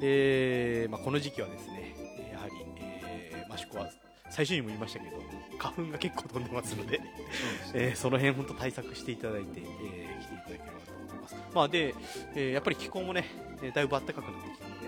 [0.00, 1.94] で、まあ、この時期はですね
[2.32, 3.88] やはり、えー、マシコは
[4.30, 5.16] 最初にも言いましたけど
[5.58, 7.00] 花粉が結構飛んでますので
[7.70, 11.94] そえー、その辺本当対策していただいて、えー、来ていただければと思います、まあで
[12.34, 13.24] えー、やっぱり気候もね
[13.74, 14.86] だいぶ暖かくなってきたので、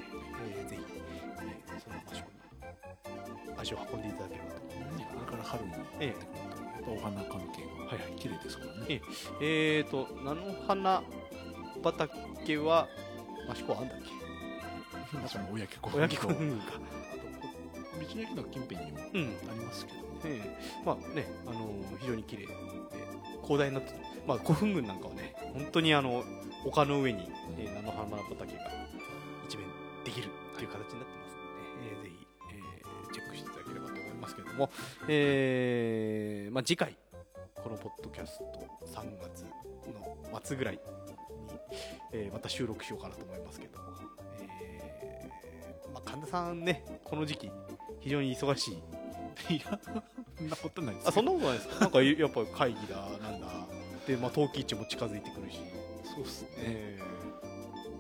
[0.56, 6.52] えー、ぜひ、えー、その場所に足を運んでいただければと思います、ね、これから春もえー
[6.84, 8.86] お花関係が、はいはい、綺麗ですからね。
[8.88, 9.00] えっ、
[9.40, 11.02] えー、と、菜の花
[11.84, 12.88] 畑は、
[13.48, 14.21] 益子あんだっけ？
[15.28, 17.54] その親家公親木と君かあとこ
[17.92, 22.54] 道の駅の近辺にもうんありますけどね、ええまあね、あのー非常に綺麗で
[23.42, 23.80] 広大な、
[24.26, 26.24] まあ、古墳群なんかはね本当にあの
[26.64, 28.60] 丘の上に、えー菜の花畑が
[29.46, 29.66] 一面
[30.04, 34.70] できるっていう形になってますので、えーぜひ、えーチェックしていただければと思いますけれども、
[35.08, 36.96] えーまあ、次回
[37.62, 38.44] このポッドキャスト
[38.86, 39.44] 3月
[39.92, 40.80] の末ぐらいに、
[42.12, 43.84] えーまた収録しようかなと思いますけども、
[44.40, 47.50] えーまあ、神田さんねこの時期
[48.00, 48.72] 非常に忙し
[49.48, 49.54] い。
[49.54, 49.78] いや
[50.36, 51.80] そんなことないですあそんなことないですか？
[51.80, 53.46] なんかやっぱ会議だなんだ。
[54.06, 55.58] で、まあ、冬季市も近づいてくるし、
[56.14, 56.48] そうっすね。
[56.58, 56.98] え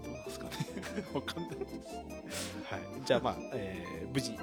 [0.04, 0.50] どうなんですかね。
[1.14, 1.96] わかんないです。
[2.70, 4.36] ーはい、じゃあまあ、えー無事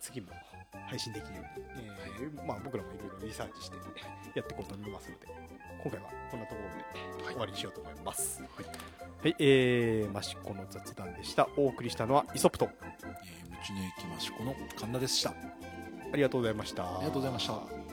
[0.00, 0.28] 次も
[0.90, 1.86] 配信できるように、
[2.20, 3.76] えーまあ、僕らもいろいろリサーチして
[4.34, 5.26] やっていこうと思いますので
[5.82, 8.42] 今回はこんなところで終わりにしようと思います。
[8.42, 8.64] はい、
[9.22, 11.48] はいえー、マシコの雑談でした。
[11.56, 12.68] お送りしたのはイソップと。
[12.82, 15.30] えー道の駅益子の神田でした。
[15.30, 16.84] ありがとうございました。
[16.84, 17.89] ありがとうございました